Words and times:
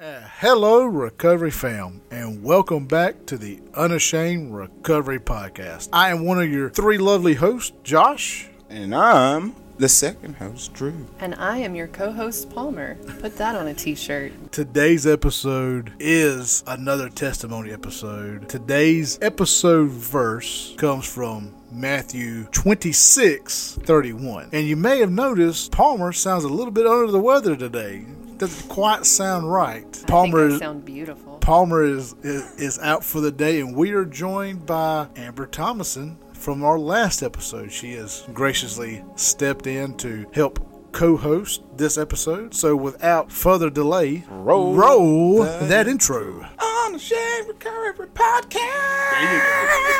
Uh, 0.00 0.22
hello, 0.38 0.82
Recovery 0.86 1.50
Fam, 1.50 2.00
and 2.10 2.42
welcome 2.42 2.86
back 2.86 3.26
to 3.26 3.36
the 3.36 3.60
Unashamed 3.74 4.50
Recovery 4.50 5.18
Podcast. 5.18 5.90
I 5.92 6.08
am 6.08 6.24
one 6.24 6.40
of 6.40 6.50
your 6.50 6.70
three 6.70 6.96
lovely 6.96 7.34
hosts, 7.34 7.76
Josh. 7.84 8.48
And 8.70 8.94
I'm 8.94 9.54
the 9.76 9.90
second 9.90 10.36
host, 10.36 10.72
Drew. 10.72 11.06
And 11.18 11.34
I 11.34 11.58
am 11.58 11.74
your 11.74 11.86
co 11.86 12.12
host, 12.12 12.48
Palmer. 12.48 12.94
Put 13.20 13.36
that 13.36 13.54
on 13.54 13.66
a 13.66 13.74
t 13.74 13.94
shirt. 13.94 14.32
Today's 14.52 15.06
episode 15.06 15.92
is 16.00 16.64
another 16.66 17.10
testimony 17.10 17.70
episode. 17.70 18.48
Today's 18.48 19.18
episode 19.20 19.90
verse 19.90 20.74
comes 20.78 21.04
from 21.04 21.54
Matthew 21.70 22.44
26 22.52 23.80
31. 23.82 24.48
And 24.54 24.66
you 24.66 24.76
may 24.76 25.00
have 25.00 25.10
noticed 25.10 25.72
Palmer 25.72 26.12
sounds 26.12 26.44
a 26.44 26.48
little 26.48 26.72
bit 26.72 26.86
under 26.86 27.12
the 27.12 27.20
weather 27.20 27.54
today. 27.54 28.06
Doesn't 28.40 28.68
quite 28.70 29.04
sound 29.04 29.52
right. 29.52 30.04
Palmer 30.06 30.46
I 30.46 30.48
think 30.48 30.62
I 30.62 30.64
sound 30.64 30.84
beautiful. 30.86 31.36
Palmer 31.40 31.84
is, 31.84 32.14
is 32.22 32.54
is 32.58 32.78
out 32.78 33.04
for 33.04 33.20
the 33.20 33.30
day, 33.30 33.60
and 33.60 33.76
we 33.76 33.92
are 33.92 34.06
joined 34.06 34.64
by 34.64 35.08
Amber 35.14 35.46
Thomason 35.46 36.16
from 36.32 36.64
our 36.64 36.78
last 36.78 37.22
episode. 37.22 37.70
She 37.70 37.92
has 37.96 38.24
graciously 38.32 39.04
stepped 39.14 39.66
in 39.66 39.94
to 39.98 40.26
help 40.32 40.58
co-host 40.92 41.62
this 41.76 41.98
episode. 41.98 42.54
So 42.54 42.74
without 42.74 43.30
further 43.30 43.68
delay, 43.68 44.24
roll, 44.30 44.74
roll 44.74 45.42
that, 45.42 45.68
that 45.68 45.86
intro. 45.86 46.48
Unashamed 46.86 47.46
Recovery 47.46 48.06
Podcast. 48.06 48.56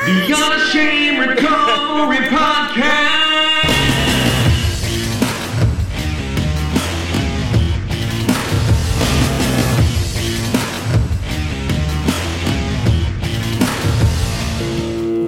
The 0.07 0.35
Unashamed 0.35 1.29
Recovery 1.29 2.27
Podcast. 2.29 3.80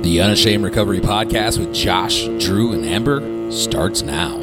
The 0.03 0.21
Unashamed 0.21 0.65
Recovery 0.65 0.99
Podcast 0.99 1.61
with 1.61 1.73
Josh, 1.73 2.25
Drew, 2.45 2.73
and 2.73 2.85
Amber 2.85 3.53
starts 3.53 4.03
now. 4.03 4.37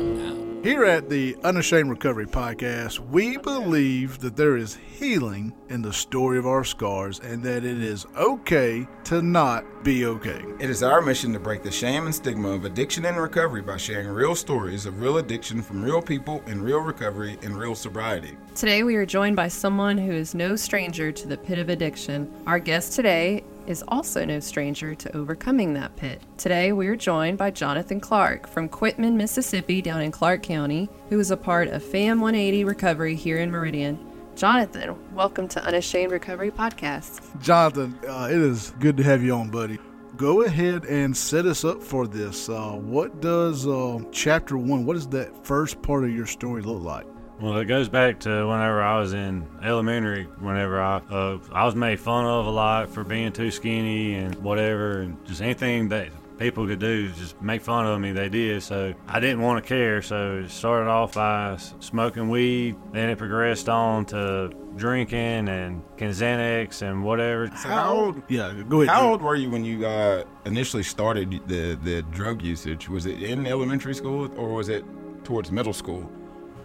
Here 0.64 0.86
at 0.86 1.10
the 1.10 1.36
Unashamed 1.44 1.90
Recovery 1.90 2.28
Podcast, 2.28 3.00
we 3.00 3.36
believe 3.36 4.20
that 4.20 4.38
there 4.38 4.56
is 4.56 4.76
healing 4.76 5.54
in 5.68 5.82
the 5.82 5.92
story 5.92 6.38
of 6.38 6.48
our 6.48 6.64
scars 6.64 7.20
and 7.20 7.44
that 7.44 7.66
it 7.66 7.82
is 7.82 8.06
okay 8.18 8.88
to 9.06 9.22
not 9.22 9.84
be 9.84 10.06
okay. 10.06 10.42
It 10.60 10.70
is 10.70 10.82
our 10.82 11.02
mission 11.02 11.34
to 11.34 11.40
break 11.40 11.64
the 11.64 11.72
shame 11.72 12.06
and 12.06 12.16
stigma 12.16 12.50
of 12.50 12.64
addiction 12.64 13.06
and 13.06 13.18
recovery 13.18 13.62
by 13.62 13.76
sharing 13.76 14.08
real 14.08 14.36
stories 14.36 14.86
of 14.86 15.02
real 15.02 15.18
addiction 15.18 15.62
from 15.62 15.84
real 15.84 16.02
people 16.02 16.42
in 16.48 16.62
real 16.62 16.80
recovery 16.80 17.38
and 17.42 17.58
real 17.58 17.76
sobriety. 17.76 18.38
Today, 18.56 18.84
we 18.84 18.96
are 18.96 19.06
joined 19.06 19.36
by 19.36 19.50
someone 19.50 19.98
who 19.98 20.12
is 20.12 20.34
no 20.34 20.56
stranger 20.56 21.12
to 21.12 21.28
the 21.28 21.38
pit 21.38 21.60
of 21.60 21.68
addiction. 21.70 22.32
Our 22.48 22.60
guest 22.60 22.94
today 22.94 23.44
is 23.68 23.84
also 23.88 24.26
no 24.26 24.40
stranger 24.40 24.96
to 24.96 25.16
overcoming 25.16 25.74
that 25.74 25.96
pit. 25.96 26.22
Today, 26.38 26.72
we 26.72 26.88
are 26.88 26.96
joined 26.96 27.38
by 27.38 27.52
Jonathan 27.52 28.00
Clark 28.00 28.48
from 28.48 28.70
Quitman, 28.70 29.18
Mississippi, 29.18 29.82
down 29.82 30.02
in 30.02 30.12
Clarke 30.12 30.44
County, 30.44 30.90
who 31.10 31.20
is 31.20 31.32
a 31.32 31.38
part 31.38 31.68
of 31.68 31.84
FAM 31.84 32.22
180 32.22 32.64
Recovery 32.64 33.16
here 33.16 33.38
in 33.38 33.52
Meridian. 33.52 34.00
Jonathan, 34.36 34.96
welcome 35.14 35.48
to 35.50 35.64
Unashamed 35.66 36.12
Recovery 36.12 36.52
Podcast. 36.52 37.20
Jonathan, 37.42 38.00
uh, 38.08 38.30
it 38.32 38.38
is 38.38 38.74
good 38.80 38.96
to 38.98 39.04
have 39.04 39.22
you 39.22 39.34
on, 39.34 39.50
buddy. 39.50 39.78
Go 40.16 40.44
ahead 40.44 40.86
and 40.86 41.16
set 41.16 41.46
us 41.46 41.64
up 41.64 41.84
for 41.84 42.08
this. 42.08 42.50
Uh, 42.50 42.72
what 42.72 43.22
does 43.22 43.68
uh, 43.68 44.00
chapter 44.12 44.58
one, 44.58 44.86
what 44.86 44.94
does 44.94 45.08
that 45.10 45.46
first 45.46 45.82
part 45.82 46.04
of 46.04 46.16
your 46.16 46.26
story 46.26 46.62
look 46.62 46.82
like? 46.82 47.06
Well, 47.40 47.58
it 47.58 47.66
goes 47.66 47.88
back 47.88 48.20
to 48.22 48.30
whenever 48.30 48.82
I 48.82 49.00
was 49.00 49.14
in 49.14 49.48
elementary. 49.64 50.26
Whenever 50.40 50.82
I 50.82 50.98
uh, 51.10 51.38
I 51.54 51.64
was 51.64 51.74
made 51.74 52.00
fun 52.00 52.26
of 52.26 52.46
a 52.46 52.50
lot 52.50 52.90
for 52.90 53.06
being 53.06 53.32
too 53.32 53.50
skinny 53.50 54.16
and 54.16 54.36
whatever, 54.44 55.02
and 55.02 55.26
just 55.26 55.42
anything 55.42 55.88
that 55.90 56.10
people 56.38 56.68
could 56.68 56.80
do 56.80 57.10
just 57.12 57.42
make 57.42 57.62
fun 57.62 57.86
of 57.86 58.00
me. 58.02 58.12
They 58.12 58.28
did, 58.28 58.62
so 58.62 58.94
I 59.08 59.22
didn't 59.22 59.42
want 59.42 59.64
to 59.64 59.68
care. 59.68 60.02
So 60.02 60.42
it 60.44 60.52
started 60.52 60.90
off 60.90 61.14
by 61.14 61.58
smoking 61.80 62.28
weed, 62.28 62.76
then 62.92 63.10
it 63.10 63.18
progressed 63.18 63.70
on 63.70 64.04
to 64.08 64.50
drinking 64.76 65.48
and 65.48 65.82
Xanax 65.98 66.82
and 66.82 67.06
whatever. 67.06 67.48
So 67.48 67.70
how 67.70 67.94
old? 67.94 68.22
Yeah, 68.28 68.54
go 68.68 68.82
ahead. 68.82 68.94
How 68.94 69.12
old 69.12 69.22
were 69.22 69.36
you 69.36 69.50
when 69.50 69.64
you 69.64 69.86
uh, 69.88 70.26
initially 70.44 70.84
started 70.84 71.42
the 71.48 71.76
the 71.84 72.02
drug 72.12 72.42
usage? 72.42 72.90
Was 72.90 73.06
it 73.06 73.24
in 73.24 73.48
elementary 73.48 73.96
school 73.96 74.30
or 74.38 74.56
was 74.56 74.68
it 74.68 74.84
towards 75.24 75.54
middle 75.54 75.74
school? 75.74 76.12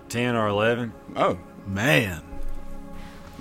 10 0.09 0.37
or 0.37 0.49
11. 0.49 0.93
Oh, 1.17 1.39
man. 1.67 2.23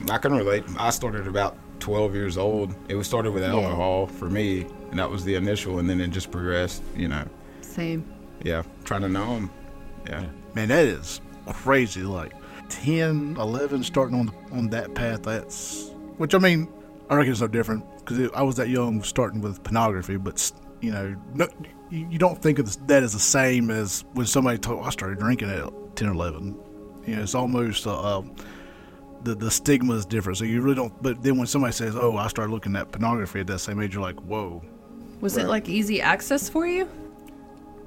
I 0.10 0.18
can 0.18 0.34
relate. 0.34 0.64
I 0.78 0.90
started 0.90 1.28
about 1.28 1.58
12 1.80 2.16
years 2.16 2.38
old. 2.38 2.76
It 2.88 2.96
was 2.96 3.08
started 3.08 3.32
with 3.32 3.44
alcohol 3.44 4.08
yeah. 4.10 4.18
for 4.18 4.30
me, 4.30 4.66
and 4.90 5.00
that 5.00 5.10
was 5.10 5.24
the 5.24 5.36
initial, 5.36 5.80
and 5.80 5.90
then 5.90 6.02
it 6.02 6.10
just 6.10 6.32
progressed, 6.32 6.82
you 6.96 7.08
know. 7.08 7.26
Same. 7.62 8.12
Yeah, 8.44 8.64
trying 8.84 9.02
to 9.02 9.10
know 9.10 9.36
them. 9.36 9.52
Yeah. 10.06 10.26
Man, 10.54 10.68
that 10.70 10.86
is 10.86 11.22
crazy. 11.48 12.04
Like 12.04 12.34
10, 12.70 13.38
11, 13.40 13.84
starting 13.84 14.20
on 14.20 14.32
on 14.52 14.70
that 14.70 14.94
path. 14.96 15.24
That's 15.24 15.92
which 16.18 16.34
I 16.34 16.38
mean, 16.38 16.68
I 17.10 17.16
reckon 17.16 17.32
it's 17.32 17.42
no 17.42 17.48
different 17.48 17.86
because 18.00 18.30
I 18.36 18.44
was 18.44 18.56
that 18.58 18.70
young 18.70 19.04
starting 19.04 19.42
with 19.42 19.64
pornography, 19.64 20.18
but 20.18 20.52
you 20.82 20.92
know, 20.92 21.16
no, 21.34 21.48
you 21.90 22.18
don't 22.18 22.42
think 22.42 22.60
of 22.60 22.88
that 22.88 23.04
as 23.04 23.14
the 23.14 23.20
same 23.20 23.70
as 23.70 24.04
when 24.14 24.26
somebody 24.26 24.58
told 24.58 24.80
oh, 24.80 24.84
I 24.84 24.90
started 24.90 25.20
drinking 25.20 25.50
at 25.50 25.60
10 25.96 26.10
or 26.10 26.12
11. 26.14 26.60
You 27.06 27.16
know, 27.16 27.22
it's 27.24 27.36
almost 27.36 27.86
uh, 27.86 28.20
uh, 28.20 28.24
the 29.24 29.36
the 29.36 29.52
stigma 29.52 29.94
is 29.96 30.06
different. 30.06 30.38
So 30.38 30.46
you 30.46 30.62
really 30.62 30.76
don't. 30.76 31.02
But 31.02 31.22
then 31.22 31.38
when 31.38 31.48
somebody 31.48 31.74
says, 31.74 31.96
"Oh, 31.96 32.18
I 32.18 32.28
started 32.28 32.52
looking 32.52 32.76
at 32.76 32.92
pornography 32.92 33.42
at 33.42 33.48
that 33.48 33.60
same 33.60 33.82
age," 33.82 33.94
you're 33.94 34.02
like, 34.02 34.20
"Whoa." 34.22 34.64
Was 35.20 35.36
right. 35.36 35.46
it 35.46 35.50
like 35.50 35.70
easy 35.70 36.02
access 36.02 36.50
for 36.50 36.68
you? 36.68 36.90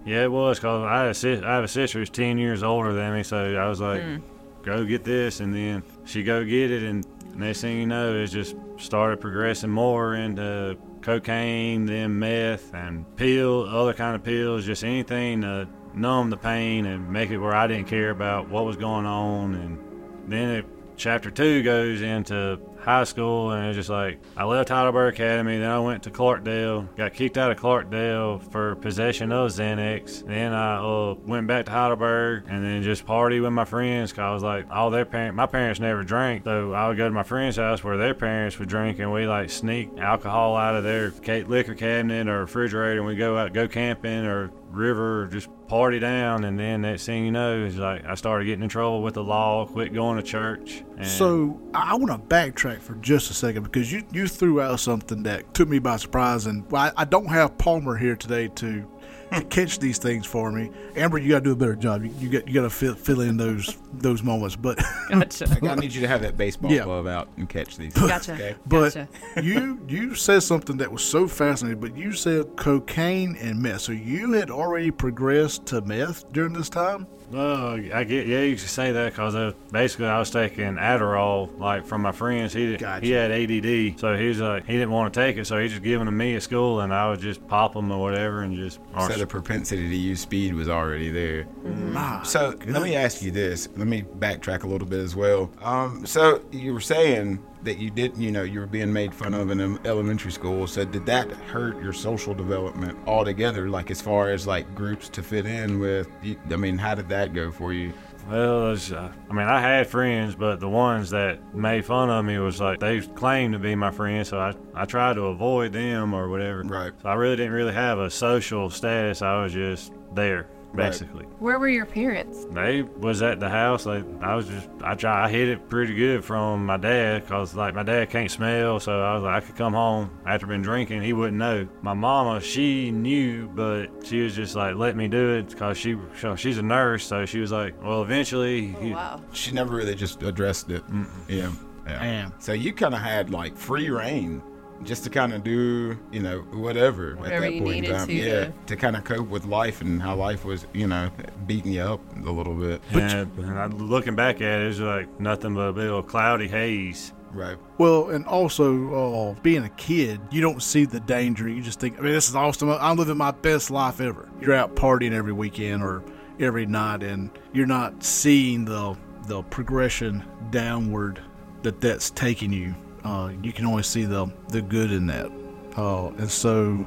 Yeah, 0.07 0.23
it 0.23 0.31
was 0.31 0.59
because 0.59 0.85
I, 0.85 1.05
had 1.05 1.43
a, 1.43 1.47
I 1.47 1.55
have 1.57 1.65
a 1.65 1.69
sister 1.69 1.99
who's 1.99 2.11
10 2.11 2.39
years 2.39 2.63
older 2.63 2.93
than 2.93 3.13
me. 3.13 3.25
So 3.25 3.57
I 3.57 3.69
was 3.69 3.81
like, 3.81 4.01
mm. 4.01 4.23
go 4.63 4.85
get 4.85 5.03
this. 5.03 5.41
And 5.41 5.53
then 5.53 5.83
she 6.05 6.23
go 6.23 6.45
get 6.45 6.71
it. 6.71 6.85
And 6.85 7.05
next 7.35 7.61
thing 7.61 7.79
you 7.79 7.87
know, 7.87 8.15
it 8.15 8.29
just 8.29 8.55
started 8.79 9.21
progressing 9.21 9.69
more 9.69 10.15
into 10.15 10.79
cocaine, 11.03 11.87
then 11.87 12.17
meth, 12.17 12.73
and 12.73 13.05
pill, 13.17 13.69
other 13.69 13.93
kind 13.93 14.15
of 14.15 14.23
pills, 14.23 14.65
just 14.65 14.85
anything 14.85 15.41
to 15.41 15.69
numb 15.97 16.31
the 16.31 16.37
pain 16.37 16.87
and 16.87 17.11
make 17.11 17.31
it 17.31 17.39
where 17.39 17.55
I 17.55 17.67
didn't 17.67 17.89
care 17.89 18.11
about 18.11 18.49
what 18.49 18.65
was 18.65 18.77
going 18.77 19.07
on. 19.07 19.55
And 19.55 20.31
then 20.31 20.51
it, 20.51 20.67
chapter 20.97 21.31
two 21.31 21.63
goes 21.63 22.03
into 22.03 22.61
high 22.87 23.03
school, 23.03 23.51
and 23.51 23.67
it's 23.67 23.77
just 23.77 23.91
like 23.91 24.21
I 24.37 24.45
left 24.45 24.69
Heidelberg 24.69 25.15
Academy, 25.15 25.59
then 25.59 25.69
I 25.69 25.81
went 25.81 26.05
to 26.05 26.11
Clarkdale, 26.11 26.95
got 26.97 27.15
kicked 27.15 27.37
out 27.37 27.51
of 27.51 27.59
Clarkdale 27.59 28.41
for 28.53 28.77
possession 28.77 29.33
of 29.33 29.51
Xanax. 29.51 30.25
Then 30.25 30.53
I 30.53 30.77
uh, 30.77 31.15
went 31.27 31.49
back 31.49 31.67
to 31.67 31.73
Heidelberg, 31.73 32.45
and 32.49 32.65
then 32.65 32.85
just 32.85 33.05
party 33.05 33.41
with 33.41 33.53
my 33.53 33.65
friends. 33.65 34.13
Cause 34.13 34.21
I 34.21 34.31
was 34.33 34.45
like, 34.45 34.71
all 34.71 34.91
their 34.91 35.05
parents, 35.05 35.37
my 35.37 35.47
parents 35.47 35.81
never 35.81 36.05
drank, 36.05 36.45
so 36.45 36.73
I 36.73 36.87
would 36.87 36.97
go 36.97 37.09
to 37.09 37.15
my 37.15 37.25
friend's 37.25 37.57
house 37.57 37.83
where 37.83 37.97
their 37.97 38.15
parents 38.15 38.57
would 38.61 38.69
drink, 38.69 39.01
and 39.01 39.13
we 39.13 39.27
like 39.27 39.51
sneak 39.51 39.91
alcohol 39.99 40.57
out 40.57 40.77
of 40.77 40.85
their 40.85 41.11
liquor 41.45 41.75
cabinet 41.75 42.29
or 42.29 42.43
refrigerator, 42.43 42.99
and 42.99 43.07
we 43.07 43.17
go 43.17 43.37
out 43.37 43.53
go 43.53 43.67
camping 43.67 44.25
or 44.25 44.53
river 44.77 45.27
just 45.27 45.49
party 45.69 45.99
down 45.99 46.45
and 46.45 46.59
then 46.59 46.83
next 46.83 47.07
thing 47.07 47.25
you 47.25 47.33
know 47.33 47.65
is 47.65 47.77
like 47.77 48.05
I 48.05 48.15
started 48.15 48.45
getting 48.45 48.63
in 48.63 48.69
trouble 48.69 49.03
with 49.03 49.15
the 49.15 49.25
law, 49.25 49.67
quit 49.67 49.93
going 49.93 50.17
to 50.17 50.23
church. 50.23 50.85
so 51.03 51.61
I 51.75 51.95
want 51.97 52.11
to 52.13 52.35
backtrack 52.35 52.81
for 52.81 52.95
just 52.97 53.31
a 53.31 53.35
second 53.35 53.65
because 53.65 53.91
you, 53.93 54.05
you 54.13 54.29
threw 54.29 54.61
out 54.61 54.79
something 54.81 55.23
that 55.25 55.55
took 55.55 55.69
me 55.69 55.79
by 55.79 55.97
surprise 55.97 56.47
and 56.47 56.65
I, 56.73 56.93
I 56.97 57.05
don't 57.05 57.27
have 57.27 57.59
Palmer 57.59 57.97
here 57.97 58.17
today 58.17 58.49
to 58.57 58.87
catch 59.51 59.79
these 59.79 59.99
things 59.99 60.27
for 60.27 60.51
me. 60.53 60.71
Amber, 60.97 61.19
you 61.19 61.31
got 61.31 61.39
to 61.39 61.45
do 61.45 61.53
a 61.53 61.57
better 61.57 61.77
job. 61.77 62.05
You, 62.05 62.13
you 62.19 62.29
got 62.29 62.47
you 62.47 62.55
got 62.55 62.63
to 62.63 62.71
fill, 62.71 62.95
fill 62.95 63.21
in 63.21 63.37
those 63.37 63.77
those 63.95 64.23
moments. 64.23 64.57
But 64.57 64.79
gotcha. 65.11 65.59
I 65.63 65.75
need 65.75 65.95
you 65.95 66.01
to 66.03 66.09
have 66.09 66.23
that 66.23 66.37
baseball 66.37 66.71
yeah. 66.71 66.85
glove 66.85 67.07
out 67.07 67.29
and 67.37 67.49
catch 67.49 67.77
these. 67.77 67.93
Things. 67.93 68.09
Gotcha. 68.09 68.35
Okay? 68.35 68.55
But 68.67 68.95
gotcha. 68.95 69.09
you 69.43 69.81
you 69.89 70.15
said 70.15 70.43
something 70.43 70.77
that 70.79 70.91
was 70.91 71.03
so 71.03 71.27
fascinating. 71.27 71.81
But 71.81 71.97
you 71.97 72.13
said 72.13 72.57
cocaine 72.57 73.37
and 73.37 73.61
meth. 73.61 73.83
So 73.83 73.93
you 73.93 74.33
had 74.33 74.51
already 74.51 74.91
progressed 74.91 75.67
to 75.67 75.81
meth 75.83 76.33
during 76.33 76.53
this 76.53 76.69
time. 76.69 77.07
Well, 77.31 77.75
I 77.93 78.05
get 78.05 78.27
yeah, 78.27 78.41
you 78.41 78.57
can 78.57 78.67
say 78.67 78.93
that 78.93 79.13
because 79.13 79.35
uh, 79.35 79.53
basically 79.73 80.07
I 80.07 80.19
was 80.19 80.31
taking 80.31 80.75
Adderall 80.77 81.59
like 81.59 81.85
from 81.85 82.03
my 82.03 82.13
friends. 82.13 82.53
He 82.53 82.77
gotcha. 82.77 83.05
he 83.05 83.13
had 83.13 83.31
ADD, 83.33 83.99
so 83.99 84.17
he's 84.17 84.41
like 84.41 84.67
he 84.67 84.75
didn't 84.75 84.93
want 84.93 85.13
to 85.13 85.21
take 85.21 85.37
it, 85.37 85.47
so 85.47 85.59
he 85.59 85.69
just 85.69 85.83
giving 85.83 86.07
them 86.07 86.17
me 86.17 86.37
at 86.37 86.43
school, 86.43 86.81
and 86.81 86.95
I 86.95 87.09
would 87.11 87.21
just 87.21 87.47
pop 87.49 87.75
them 87.75 87.91
or 87.91 88.01
whatever, 88.01 88.43
and 88.43 88.55
just. 88.57 88.79
So 88.99 89.09
the 89.09 89.27
propensity 89.27 89.89
to 89.89 89.97
use 89.97 90.21
speed 90.21 90.55
was 90.55 90.69
already 90.69 91.11
there. 91.11 91.45
Mm-hmm. 91.65 92.25
So 92.25 92.53
goodness. 92.53 92.75
let 92.75 92.83
me 92.83 92.95
ask 92.95 93.23
you 93.23 93.31
this. 93.31 93.69
Let 93.77 93.89
me 93.89 94.03
backtrack 94.03 94.63
a 94.63 94.67
little 94.67 94.87
bit 94.87 95.01
as 95.01 95.17
well. 95.17 95.51
Um, 95.63 96.07
so 96.07 96.43
you 96.53 96.73
were 96.73 96.81
saying 96.81 97.43
that 97.63 97.79
you 97.79 97.91
didn't, 97.91 98.21
you 98.21 98.31
know, 98.31 98.43
you 98.43 98.61
were 98.61 98.67
being 98.67 98.93
made 98.93 99.15
fun 99.15 99.35
of 99.35 99.51
in 99.51 99.61
elementary 99.87 100.33
school. 100.33 100.67
So 100.67 100.85
did 100.85 101.07
that 101.07 101.31
hurt 101.31 101.83
your 101.83 101.93
social 101.93 102.35
development 102.35 102.99
altogether? 103.07 103.69
Like 103.69 103.91
as 103.91 104.01
far 104.01 104.31
as 104.31 104.47
like 104.47 104.75
groups 104.75 105.09
to 105.11 105.23
fit 105.23 105.47
in 105.47 105.81
with? 105.81 106.09
I 106.51 106.57
mean, 106.57 106.79
how 106.79 106.95
did 106.95 107.09
that 107.09 107.35
go 107.35 107.51
for 107.51 107.73
you? 107.73 107.93
Well, 108.29 108.73
it's, 108.73 108.91
uh, 108.91 109.13
I 109.31 109.33
mean, 109.33 109.47
I 109.47 109.61
had 109.61 109.87
friends, 109.87 110.35
but 110.35 110.59
the 110.59 110.69
ones 110.69 111.11
that 111.11 111.55
made 111.55 111.85
fun 111.85 112.11
of 112.11 112.25
me 112.25 112.39
was 112.39 112.61
like 112.61 112.81
they 112.81 113.01
claimed 113.01 113.53
to 113.53 113.61
be 113.61 113.77
my 113.77 113.93
friends, 113.93 114.31
so 114.31 114.41
I, 114.41 114.53
I 114.75 114.85
tried 114.85 115.15
to 115.15 115.27
avoid 115.27 115.73
them 115.73 116.13
or 116.13 116.29
whatever. 116.29 116.63
Right. 116.63 116.93
So 117.01 117.09
I 117.09 117.15
really 117.15 117.37
didn't 117.37 117.53
really 117.53 117.75
have 117.75 118.01
a 118.01 118.11
social 118.11 118.69
status. 118.69 119.23
I 119.23 119.41
was 119.43 119.53
just 119.53 119.93
there, 120.13 120.49
Right. 120.77 120.87
basically. 120.91 121.25
Where 121.39 121.59
were 121.59 121.69
your 121.69 121.87
parents? 121.87 122.47
They 122.51 122.83
was 122.83 123.23
at 123.23 123.41
the 123.41 123.49
house. 123.49 123.87
Like 123.87 124.05
I 124.21 124.35
was 124.35 124.47
just, 124.49 124.69
I 124.83 124.95
try, 124.95 125.25
I 125.25 125.29
hid 125.31 125.49
it 125.49 125.69
pretty 125.69 125.95
good 125.95 126.25
from 126.25 126.67
my 126.67 126.77
dad, 126.77 127.27
cause 127.27 127.55
like 127.55 127.75
my 127.75 127.83
dad 127.83 128.11
can't 128.11 128.31
smell, 128.31 128.79
so 128.81 129.01
I 129.01 129.15
was 129.15 129.23
like, 129.23 129.43
I 129.43 129.47
could 129.47 129.57
come 129.57 129.73
home 129.75 130.11
after 130.27 130.47
been 130.47 130.63
drinking, 130.63 131.03
he 131.03 131.13
wouldn't 131.13 131.37
know. 131.39 131.67
My 131.83 131.95
mama, 131.95 132.41
she 132.41 132.91
knew, 132.91 133.49
but 133.49 133.87
she 134.05 134.21
was 134.23 134.35
just 134.37 134.55
like, 134.55 134.77
let 134.77 134.97
me 134.97 135.09
do 135.09 135.35
it, 135.35 135.57
cause 135.57 135.77
she, 135.79 135.97
so 136.21 136.37
she's 136.37 136.59
a 136.59 136.63
nurse, 136.63 137.05
so 137.07 137.27
she 137.27 137.41
was 137.41 137.53
like, 137.53 137.83
well, 137.83 138.03
eventually, 138.03 138.75
Oh, 138.77 138.81
he- 138.81 138.93
wow. 138.93 139.21
She 139.33 139.53
never 139.53 139.75
really 139.77 139.95
just 139.95 140.23
addressed 140.23 140.71
it. 140.71 140.83
Yeah. 141.29 141.51
yeah. 141.87 141.99
Damn. 141.99 142.33
So 142.41 142.53
you 142.53 142.73
kind 142.73 142.95
of 142.95 143.01
had 143.01 143.31
like 143.31 143.57
free 143.57 143.91
reign 143.91 144.43
just 144.83 145.05
to 145.05 145.11
kind 145.11 145.33
of 145.33 145.43
do, 145.45 145.99
you 146.13 146.21
know, 146.21 146.41
whatever, 146.53 147.17
Whatever 147.17 147.35
at 147.35 147.41
that 147.41 147.55
you 147.55 147.63
point 147.63 147.87
in 147.87 147.93
time. 147.93 148.07
to, 148.07 148.13
yeah. 148.13 148.25
yeah. 148.25 148.51
To 148.67 148.77
kind 148.77 148.97
of 148.97 149.05
cope 149.05 149.29
with 149.29 149.45
life 149.47 149.81
and 149.81 150.01
how 150.01 150.15
life 150.17 150.45
was, 150.45 150.67
you 150.73 150.87
know, 150.87 151.11
beating 151.47 151.73
you 151.73 151.83
up 151.83 152.01
a 152.25 152.31
little 152.31 152.55
bit. 152.55 152.81
and, 152.93 153.31
and 153.39 153.81
looking 153.81 154.15
back 154.15 154.37
at 154.37 154.61
it, 154.61 154.65
it 154.65 154.69
was 154.69 154.81
like 154.81 155.21
nothing 155.21 155.55
but 155.55 155.69
a 155.69 155.73
bit 155.73 155.91
of 155.91 156.07
cloudy 156.07 156.49
haze. 156.49 157.13
Right. 157.33 157.59
Well, 157.77 158.11
and 158.11 158.25
also 158.27 159.35
uh, 159.35 159.41
being 159.43 159.65
a 159.65 159.69
kid, 159.71 160.21
you 160.31 160.41
don't 160.41 160.63
see 160.63 160.87
the 160.87 161.01
danger. 161.01 161.49
You 161.49 161.61
just 161.61 161.79
think, 161.81 161.99
I 161.99 162.03
mean, 162.03 162.13
this 162.13 162.29
is 162.31 162.37
awesome. 162.37 162.71
I'm 162.71 162.97
living 162.97 163.19
my 163.19 163.33
best 163.33 163.71
life 163.71 164.01
ever. 164.01 164.29
You're 164.41 164.55
out 164.55 164.75
partying 164.75 165.13
every 165.13 165.33
weekend 165.33 165.83
or 165.83 166.03
every 166.41 166.65
night, 166.65 167.03
and 167.03 167.31
you're 167.53 167.67
not 167.67 168.03
seeing 168.03 168.65
the 168.65 168.97
the 169.27 169.43
progression 169.43 170.25
downward 170.51 171.21
that 171.63 171.81
that's 171.81 172.11
taking 172.11 172.53
you. 172.53 172.75
Uh, 173.07 173.31
you 173.43 173.53
can 173.53 173.65
only 173.67 173.83
see 173.85 174.05
the 174.05 174.27
the 174.49 174.61
good 174.61 174.91
in 174.91 175.07
that. 175.07 175.31
Uh, 175.77 176.09
and 176.19 176.31
so, 176.31 176.85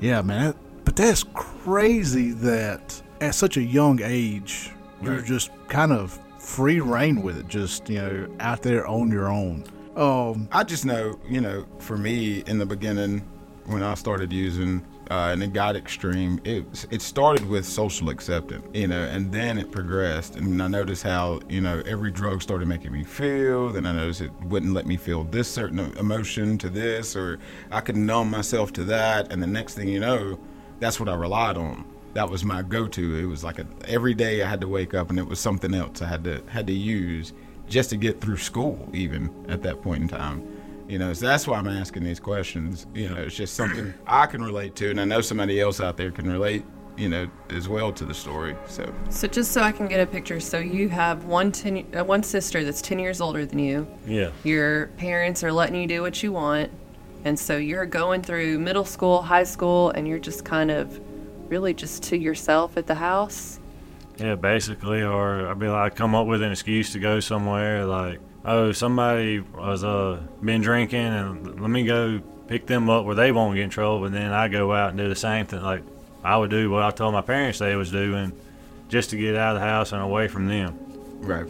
yeah, 0.00 0.20
man. 0.20 0.54
But 0.84 0.96
that's 0.96 1.22
crazy 1.34 2.32
that 2.32 3.00
at 3.20 3.34
such 3.34 3.56
a 3.56 3.62
young 3.62 4.00
age, 4.02 4.70
you're 5.02 5.16
Right. 5.16 5.24
just 5.24 5.50
kind 5.68 5.92
of 5.92 6.18
free 6.38 6.80
reign 6.80 7.22
with 7.22 7.38
it. 7.38 7.48
Just 7.48 7.88
you 7.88 7.98
know, 7.98 8.26
out 8.40 8.62
there 8.62 8.86
on 8.86 9.10
your 9.10 9.28
own. 9.28 9.64
Um, 9.96 10.48
I 10.52 10.62
just 10.64 10.84
know, 10.84 11.18
you 11.28 11.40
know, 11.40 11.64
for 11.78 11.96
me 11.96 12.42
in 12.46 12.58
the 12.58 12.66
beginning, 12.66 13.22
when 13.66 13.82
I 13.82 13.94
started 13.94 14.32
using 14.32 14.84
uh, 15.10 15.30
and 15.32 15.42
it 15.42 15.52
got 15.52 15.74
extreme, 15.74 16.40
it 16.44 16.86
it 16.90 17.02
started 17.02 17.44
with 17.48 17.66
social 17.66 18.10
acceptance, 18.10 18.64
you 18.72 18.86
know, 18.86 19.02
and 19.02 19.32
then 19.32 19.58
it 19.58 19.72
progressed. 19.72 20.36
And 20.36 20.62
I 20.62 20.68
noticed 20.68 21.02
how, 21.02 21.40
you 21.48 21.60
know, 21.60 21.82
every 21.84 22.12
drug 22.12 22.40
started 22.42 22.68
making 22.68 22.92
me 22.92 23.02
feel. 23.02 23.70
Then 23.70 23.86
I 23.86 23.92
noticed 23.92 24.20
it 24.20 24.32
wouldn't 24.44 24.72
let 24.72 24.86
me 24.86 24.96
feel 24.96 25.24
this 25.24 25.52
certain 25.52 25.80
emotion 25.98 26.58
to 26.58 26.68
this, 26.68 27.16
or 27.16 27.40
I 27.72 27.80
could 27.80 27.96
numb 27.96 28.30
myself 28.30 28.72
to 28.74 28.84
that. 28.84 29.32
And 29.32 29.42
the 29.42 29.48
next 29.48 29.74
thing 29.74 29.88
you 29.88 29.98
know, 29.98 30.38
that's 30.78 31.00
what 31.00 31.08
I 31.08 31.14
relied 31.14 31.56
on. 31.56 31.84
That 32.14 32.30
was 32.30 32.44
my 32.44 32.62
go-to. 32.62 33.16
It 33.16 33.24
was 33.24 33.42
like 33.42 33.58
a, 33.58 33.66
every 33.86 34.14
day 34.14 34.42
I 34.42 34.48
had 34.48 34.60
to 34.60 34.68
wake 34.68 34.94
up, 34.94 35.10
and 35.10 35.18
it 35.18 35.26
was 35.26 35.40
something 35.40 35.74
else 35.74 36.02
I 36.02 36.06
had 36.06 36.22
to 36.24 36.40
had 36.48 36.68
to 36.68 36.72
use 36.72 37.32
just 37.68 37.90
to 37.90 37.96
get 37.96 38.20
through 38.20 38.36
school, 38.36 38.88
even 38.92 39.28
at 39.48 39.62
that 39.62 39.82
point 39.82 40.02
in 40.02 40.08
time. 40.08 40.59
You 40.90 40.98
know, 40.98 41.12
so 41.12 41.24
that's 41.24 41.46
why 41.46 41.56
I'm 41.56 41.68
asking 41.68 42.02
these 42.02 42.18
questions. 42.18 42.88
You 42.94 43.10
know, 43.10 43.14
it's 43.14 43.36
just 43.36 43.54
something 43.54 43.94
I 44.08 44.26
can 44.26 44.42
relate 44.42 44.74
to, 44.76 44.90
and 44.90 45.00
I 45.00 45.04
know 45.04 45.20
somebody 45.20 45.60
else 45.60 45.80
out 45.80 45.96
there 45.96 46.10
can 46.10 46.30
relate. 46.30 46.64
You 46.96 47.08
know, 47.08 47.30
as 47.48 47.66
well 47.66 47.92
to 47.92 48.04
the 48.04 48.12
story. 48.12 48.54
So 48.66 48.92
So 49.08 49.26
just 49.28 49.52
so 49.52 49.62
I 49.62 49.72
can 49.72 49.86
get 49.86 50.00
a 50.00 50.06
picture, 50.06 50.40
so 50.40 50.58
you 50.58 50.88
have 50.88 51.24
one 51.24 51.52
ten, 51.52 51.86
uh, 51.96 52.04
one 52.04 52.22
sister 52.24 52.64
that's 52.64 52.82
ten 52.82 52.98
years 52.98 53.20
older 53.20 53.46
than 53.46 53.60
you. 53.60 53.86
Yeah. 54.04 54.32
Your 54.42 54.88
parents 54.98 55.44
are 55.44 55.52
letting 55.52 55.80
you 55.80 55.86
do 55.86 56.02
what 56.02 56.22
you 56.22 56.32
want, 56.32 56.70
and 57.24 57.38
so 57.38 57.56
you're 57.56 57.86
going 57.86 58.20
through 58.20 58.58
middle 58.58 58.84
school, 58.84 59.22
high 59.22 59.44
school, 59.44 59.90
and 59.90 60.08
you're 60.08 60.18
just 60.18 60.44
kind 60.44 60.72
of 60.72 61.00
really 61.48 61.72
just 61.72 62.02
to 62.04 62.18
yourself 62.18 62.76
at 62.76 62.88
the 62.88 62.96
house. 62.96 63.60
Yeah, 64.18 64.34
basically, 64.34 65.02
or 65.02 65.46
I'd 65.46 65.58
be 65.58 65.68
like, 65.68 65.94
come 65.94 66.14
up 66.14 66.26
with 66.26 66.42
an 66.42 66.50
excuse 66.52 66.92
to 66.92 66.98
go 66.98 67.20
somewhere, 67.20 67.86
like, 67.86 68.20
oh, 68.44 68.72
somebody 68.72 69.40
was 69.40 69.84
uh 69.84 70.20
been 70.42 70.60
drinking, 70.60 71.00
and 71.00 71.60
let 71.60 71.70
me 71.70 71.84
go 71.84 72.20
pick 72.48 72.66
them 72.66 72.90
up 72.90 73.04
where 73.04 73.14
they 73.14 73.32
won't 73.32 73.54
get 73.54 73.64
in 73.64 73.70
trouble, 73.70 74.04
and 74.04 74.14
then 74.14 74.32
I 74.32 74.48
go 74.48 74.72
out 74.72 74.90
and 74.90 74.98
do 74.98 75.08
the 75.08 75.14
same 75.14 75.46
thing, 75.46 75.62
like 75.62 75.82
I 76.24 76.36
would 76.36 76.50
do 76.50 76.70
what 76.70 76.82
I 76.82 76.90
told 76.90 77.14
my 77.14 77.22
parents 77.22 77.58
they 77.58 77.76
was 77.76 77.90
doing, 77.90 78.32
just 78.88 79.10
to 79.10 79.16
get 79.16 79.36
out 79.36 79.56
of 79.56 79.62
the 79.62 79.66
house 79.66 79.92
and 79.92 80.02
away 80.02 80.28
from 80.28 80.48
them. 80.48 80.76
right, 81.20 81.46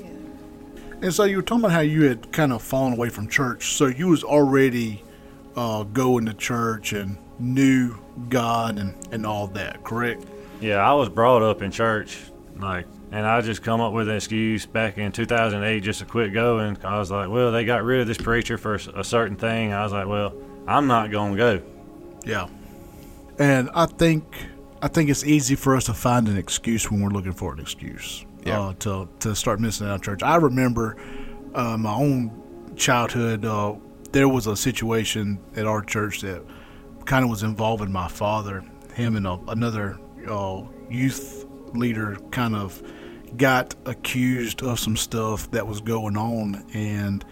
And 1.00 1.12
so 1.12 1.24
you 1.24 1.36
were 1.36 1.42
talking 1.42 1.64
about 1.64 1.72
how 1.72 1.80
you 1.80 2.02
had 2.04 2.30
kind 2.32 2.52
of 2.52 2.62
fallen 2.62 2.92
away 2.92 3.08
from 3.08 3.28
church. 3.28 3.74
So 3.74 3.86
you 3.86 4.08
was 4.08 4.22
already 4.22 5.02
uh, 5.56 5.84
going 5.84 6.26
to 6.26 6.34
church 6.34 6.92
and 6.92 7.16
knew 7.38 7.96
God 8.28 8.78
and, 8.78 8.94
and 9.10 9.26
all 9.26 9.46
that, 9.48 9.82
correct? 9.82 10.24
Yeah, 10.60 10.76
I 10.76 10.92
was 10.92 11.08
brought 11.08 11.42
up 11.42 11.62
in 11.62 11.70
church, 11.70 12.18
like, 12.58 12.86
and 13.12 13.26
I 13.26 13.40
just 13.40 13.62
come 13.62 13.80
up 13.80 13.92
with 13.92 14.08
an 14.08 14.16
excuse 14.16 14.66
back 14.66 14.98
in 14.98 15.10
2008 15.12 15.80
just 15.80 15.98
to 16.00 16.04
quit 16.06 16.32
going. 16.32 16.76
I 16.84 16.98
was 16.98 17.10
like, 17.10 17.28
well, 17.28 17.50
they 17.52 17.64
got 17.64 17.82
rid 17.84 18.00
of 18.00 18.06
this 18.06 18.18
preacher 18.18 18.56
for 18.58 18.74
a 18.74 19.04
certain 19.04 19.36
thing. 19.36 19.72
I 19.72 19.82
was 19.82 19.92
like, 19.92 20.06
well, 20.06 20.32
I'm 20.66 20.86
not 20.86 21.10
gonna 21.10 21.36
go. 21.36 21.62
Yeah. 22.24 22.48
And 23.38 23.70
I 23.74 23.86
think 23.86 24.24
I 24.82 24.88
think 24.88 25.10
it's 25.10 25.24
easy 25.24 25.54
for 25.56 25.76
us 25.76 25.84
to 25.84 25.94
find 25.94 26.28
an 26.28 26.36
excuse 26.36 26.90
when 26.90 27.00
we're 27.02 27.10
looking 27.10 27.32
for 27.32 27.52
an 27.52 27.60
excuse 27.60 28.24
Yeah. 28.44 28.60
uh, 28.60 28.74
to 28.80 29.08
to 29.20 29.34
start 29.34 29.60
missing 29.60 29.86
out 29.86 29.92
on 29.94 30.00
church. 30.00 30.22
I 30.22 30.36
remember 30.36 30.96
uh, 31.54 31.76
my 31.76 31.92
own 31.94 32.72
childhood. 32.76 33.44
Uh, 33.44 33.74
there 34.12 34.28
was 34.28 34.46
a 34.46 34.56
situation 34.56 35.38
at 35.56 35.66
our 35.66 35.82
church 35.82 36.20
that 36.22 36.42
kind 37.04 37.24
of 37.24 37.30
was 37.30 37.42
involving 37.42 37.90
my 37.92 38.08
father. 38.08 38.64
Him 38.94 39.16
and 39.16 39.26
a, 39.26 39.38
another 39.48 39.98
uh, 40.28 40.62
youth 40.90 41.46
leader 41.74 42.16
kind 42.30 42.54
of 42.56 42.82
got 43.36 43.74
accused 43.86 44.62
of 44.62 44.78
some 44.78 44.96
stuff 44.96 45.50
that 45.50 45.66
was 45.66 45.80
going 45.80 46.16
on, 46.16 46.64
and 46.74 47.24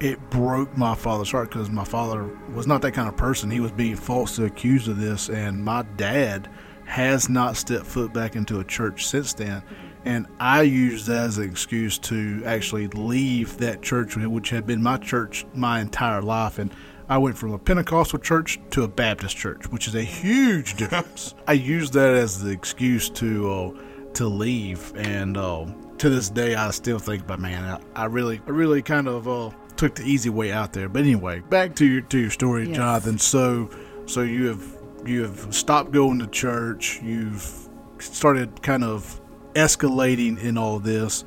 it 0.00 0.18
broke 0.30 0.76
my 0.76 0.94
father's 0.94 1.30
heart 1.30 1.50
because 1.50 1.70
my 1.70 1.84
father 1.84 2.24
was 2.54 2.66
not 2.66 2.82
that 2.82 2.92
kind 2.92 3.08
of 3.08 3.16
person. 3.16 3.50
He 3.50 3.60
was 3.60 3.72
being 3.72 3.96
falsely 3.96 4.46
accused 4.46 4.88
of 4.88 4.98
this, 4.98 5.28
and 5.28 5.64
my 5.64 5.82
dad 5.96 6.48
has 6.84 7.28
not 7.28 7.56
stepped 7.56 7.86
foot 7.86 8.12
back 8.12 8.34
into 8.34 8.60
a 8.60 8.64
church 8.64 9.06
since 9.06 9.34
then. 9.34 9.62
And 10.04 10.26
I 10.40 10.62
used 10.62 11.06
that 11.06 11.26
as 11.26 11.38
an 11.38 11.50
excuse 11.50 11.98
to 12.00 12.42
actually 12.46 12.86
leave 12.88 13.58
that 13.58 13.82
church, 13.82 14.16
which 14.16 14.50
had 14.50 14.66
been 14.66 14.82
my 14.82 14.96
church 14.96 15.44
my 15.54 15.80
entire 15.80 16.22
life. 16.22 16.58
And 16.58 16.72
I 17.08 17.18
went 17.18 17.36
from 17.36 17.52
a 17.52 17.58
Pentecostal 17.58 18.18
church 18.18 18.58
to 18.70 18.84
a 18.84 18.88
Baptist 18.88 19.36
church, 19.36 19.66
which 19.70 19.88
is 19.88 19.94
a 19.94 20.02
huge 20.02 20.76
difference. 20.76 21.34
I 21.46 21.54
used 21.54 21.92
that 21.94 22.14
as 22.14 22.42
the 22.42 22.50
excuse 22.50 23.10
to 23.10 23.50
uh, 23.50 23.82
to 24.18 24.26
leave, 24.26 24.92
and 24.96 25.36
uh, 25.36 25.64
to 25.98 26.10
this 26.10 26.28
day, 26.28 26.54
I 26.56 26.70
still 26.72 26.98
think, 26.98 27.26
but 27.26 27.38
man, 27.38 27.64
I, 27.64 28.02
I 28.02 28.04
really, 28.06 28.40
I 28.46 28.50
really 28.50 28.82
kind 28.82 29.06
of 29.06 29.28
uh, 29.28 29.50
took 29.76 29.94
the 29.94 30.02
easy 30.02 30.28
way 30.28 30.50
out 30.50 30.72
there. 30.72 30.88
But 30.88 31.02
anyway, 31.02 31.40
back 31.40 31.76
to 31.76 31.86
your 31.86 32.00
to 32.02 32.18
your 32.18 32.30
story, 32.30 32.66
Yes. 32.66 32.76
Jonathan. 32.76 33.18
So, 33.18 33.70
so 34.06 34.22
you 34.22 34.46
have 34.48 34.76
you 35.06 35.22
have 35.22 35.54
stopped 35.54 35.92
going 35.92 36.18
to 36.18 36.26
church. 36.26 37.00
You've 37.00 37.68
started 38.00 38.60
kind 38.60 38.82
of 38.82 39.20
escalating 39.54 40.42
in 40.42 40.58
all 40.58 40.80
this. 40.80 41.24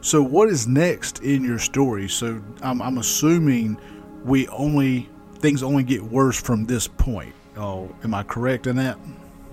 So, 0.00 0.20
what 0.20 0.48
is 0.48 0.66
next 0.66 1.20
in 1.22 1.44
your 1.44 1.60
story? 1.60 2.08
So, 2.08 2.42
I'm, 2.60 2.82
I'm 2.82 2.98
assuming 2.98 3.78
we 4.24 4.48
only 4.48 5.08
things 5.38 5.62
only 5.62 5.84
get 5.84 6.02
worse 6.02 6.40
from 6.40 6.66
this 6.66 6.88
point. 6.88 7.34
Oh, 7.56 7.94
am 8.02 8.14
I 8.14 8.24
correct 8.24 8.66
in 8.66 8.76
that? 8.76 8.98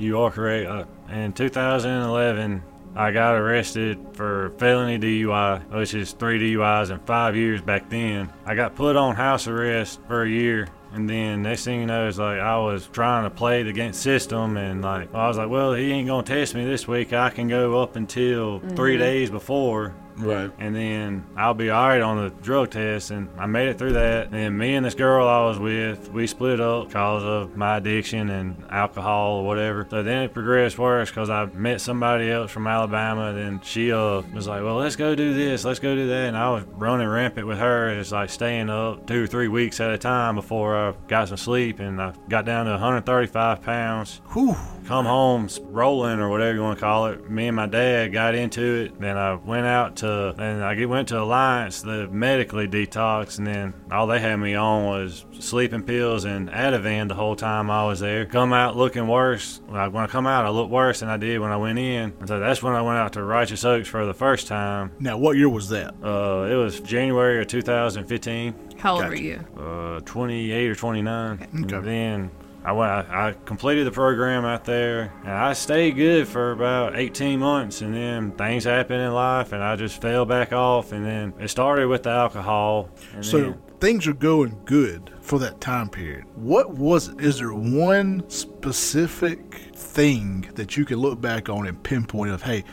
You 0.04 0.20
are 0.20 0.32
correct. 0.32 0.70
Uh, 0.70 0.86
in 1.14 1.32
2011, 1.32 2.62
I 2.94 3.12
got 3.12 3.36
arrested 3.36 3.98
for 4.14 4.52
felony 4.58 5.00
DUI, 5.00 5.70
which 5.72 5.94
is 5.94 6.12
three 6.12 6.40
DUIs 6.40 6.92
in 6.92 7.00
five 7.00 7.38
years 7.38 7.62
back 7.62 7.90
then. 7.90 8.30
I 8.46 8.54
got 8.54 8.76
put 8.76 8.98
on 8.98 9.16
house 9.16 9.48
arrest 9.48 10.02
for 10.10 10.24
a 10.24 10.30
year. 10.30 10.68
And 10.92 11.10
then 11.10 11.42
next 11.42 11.64
thing 11.64 11.80
you 11.80 11.86
know, 11.86 12.08
it's 12.08 12.18
like 12.18 12.40
I 12.40 12.60
was 12.60 12.88
trying 12.88 13.24
to 13.24 13.30
play 13.30 13.64
the 13.64 13.72
game 13.72 13.94
system, 13.94 14.58
and 14.58 14.84
like 14.84 15.16
I 15.16 15.28
was 15.28 15.38
like, 15.38 15.50
well, 15.50 15.74
he 15.74 15.92
ain't 15.92 16.08
gonna 16.08 16.22
test 16.22 16.54
me 16.54 16.66
this 16.66 16.86
week. 16.88 17.14
I 17.14 17.30
can 17.30 17.48
go 17.48 17.82
up 17.82 17.96
until 17.96 18.60
three 18.76 18.98
days 18.98 19.32
before, 19.32 19.96
right, 20.18 20.52
and 20.60 20.76
then 20.76 21.26
I'll 21.36 21.54
be 21.54 21.70
all 21.70 21.88
right 21.88 22.02
on 22.02 22.24
the 22.24 22.30
drug 22.42 22.72
test. 22.72 23.12
And 23.12 23.30
I 23.38 23.46
made 23.46 23.68
it 23.68 23.78
through 23.78 23.94
that. 23.94 24.26
And 24.26 24.34
then 24.34 24.58
me 24.58 24.76
and 24.76 24.86
this 24.86 24.96
girl 24.96 25.28
I 25.28 25.46
was 25.46 25.60
with, 25.60 26.12
we 26.12 26.28
split 26.28 26.60
up 26.60 26.88
because 26.88 27.24
of 27.24 27.56
my 27.56 27.78
addiction 27.78 28.30
and 28.30 28.64
alcohol 28.70 29.38
or 29.38 29.46
whatever. 29.46 29.88
So 29.90 30.04
then 30.04 30.24
it 30.24 30.34
progressed 30.34 30.78
worse 30.78 31.10
because 31.10 31.30
I 31.30 31.46
met 31.46 31.82
somebody 31.82 32.30
else 32.30 32.52
from 32.52 32.68
Alabama. 32.68 33.34
Then 33.34 33.62
she 33.62 33.92
uh, 33.92 34.22
was 34.34 34.48
like, 34.48 34.64
well, 34.64 34.76
let's 34.76 34.96
go 34.96 35.16
do 35.16 35.34
this, 35.34 35.66
let's 35.66 35.80
go 35.80 35.96
do 35.96 36.08
that. 36.08 36.28
And 36.28 36.38
I 36.38 36.50
was 36.52 36.64
running 36.76 37.08
rampant 37.08 37.48
with 37.48 37.60
her. 37.60 37.90
It's 37.90 38.12
like 38.12 38.30
staying 38.30 38.70
up 38.70 39.08
two 39.08 39.24
or 39.24 39.28
three 39.28 39.48
weeks 39.48 39.80
at 39.80 39.92
a 39.92 39.98
time 39.98 40.36
before 40.36 40.76
I 40.76 40.94
got 41.08 41.30
some 41.30 41.38
sleep 41.38 41.80
and 41.80 42.02
I 42.02 42.14
got 42.30 42.46
down 42.46 42.66
to 42.66 42.72
135 42.72 43.62
pounds. 43.62 44.22
Whew. 44.34 44.56
Come 44.86 45.06
home 45.06 45.48
rolling 45.62 46.20
or 46.20 46.30
whatever 46.30 46.56
you 46.56 46.62
want 46.62 46.78
to 46.78 46.84
call 46.84 47.08
it. 47.08 47.30
Me 47.30 47.48
and 47.48 47.56
my 47.56 47.68
dad 47.68 48.12
got 48.12 48.36
into 48.36 48.62
it. 48.62 49.00
Then 49.00 49.18
I 49.18 49.36
went 49.36 49.66
out 49.66 49.96
to, 49.98 50.03
and 50.08 50.64
I 50.64 50.86
went 50.86 51.08
to 51.10 51.20
Alliance, 51.20 51.82
the 51.82 52.08
medically 52.08 52.68
detox, 52.68 53.38
and 53.38 53.48
then 53.48 53.74
all 53.92 54.08
they 54.08 54.20
had 54.20 54.36
me 54.38 54.56
on 54.56 54.86
was 54.86 55.26
sleeping 55.40 55.84
pills 55.84 56.26
and 56.26 56.50
Ativan 56.50 57.08
the 57.08 57.16
whole 57.16 57.36
time 57.36 57.70
I 57.70 57.86
was 57.86 58.00
there. 58.00 58.26
Come 58.26 58.54
out 58.54 58.76
looking 58.76 59.08
worse. 59.08 59.62
When 59.68 59.80
I, 59.80 59.88
when 59.88 60.04
I 60.04 60.08
come 60.08 60.28
out, 60.28 60.46
I 60.46 60.50
look 60.50 60.70
worse 60.70 61.00
than 61.02 61.10
I 61.10 61.18
did 61.18 61.40
when 61.40 61.52
I 61.52 61.58
went 61.58 61.80
in. 61.80 62.14
And 62.20 62.28
so 62.28 62.40
that's 62.40 62.62
when 62.64 62.74
I 62.74 62.82
went 62.82 62.98
out 62.98 63.14
to 63.14 63.24
Righteous 63.24 63.64
Oaks 63.66 63.88
for 63.88 64.06
the 64.06 64.14
first 64.14 64.48
time. 64.48 64.92
Now, 65.00 65.18
what 65.18 65.38
year 65.38 65.50
was 65.50 65.70
that? 65.70 65.94
Uh, 66.04 66.48
it 66.52 66.56
was 66.56 66.80
January 66.82 67.42
of 67.42 67.48
2015 67.48 68.54
How 68.78 68.94
old 68.94 69.02
Gotcha. 69.02 69.10
were 69.10 69.16
you? 69.16 69.40
uh, 69.58 70.00
28 70.02 70.70
or 70.70 70.76
29. 70.76 71.34
Okay. 71.34 71.76
And 71.76 71.86
then 71.86 72.32
I 72.66 72.72
went. 72.72 72.92
I, 72.92 73.36
completed 73.46 73.86
the 73.86 73.92
program 73.92 74.46
out 74.46 74.64
there, 74.64 75.14
and 75.24 75.34
I 75.34 75.54
stayed 75.54 75.96
good 75.96 76.28
for 76.28 76.52
about 76.52 76.96
18 76.96 77.40
months. 77.40 77.82
And 77.82 77.94
then 77.94 78.32
things 78.32 78.64
happened 78.64 79.02
in 79.02 79.14
life, 79.14 79.52
and 79.52 79.62
I 79.62 79.76
just 79.76 80.02
fell 80.02 80.26
back 80.26 80.54
off. 80.54 80.92
And 80.92 81.06
then 81.06 81.34
it 81.40 81.50
started 81.50 81.88
with 81.88 82.04
the 82.04 82.12
alcohol. 82.12 82.90
So 83.22 83.40
then, 83.40 83.62
things 83.80 84.08
are 84.08 84.14
going 84.14 84.58
good 84.64 85.12
for 85.20 85.40
that 85.40 85.60
time 85.60 85.90
period. 85.90 86.24
What 86.36 86.72
was 86.72 87.10
it? 87.10 87.20
Is 87.20 87.40
there 87.40 87.54
one 87.54 88.24
specific 88.30 89.56
thing 89.76 90.50
that 90.56 90.78
you 90.78 90.86
can 90.86 91.00
look 91.00 91.20
back 91.20 91.50
on 91.50 91.68
and 91.68 91.84
pinpoint 91.84 92.32
of, 92.32 92.42
hey, 92.42 92.64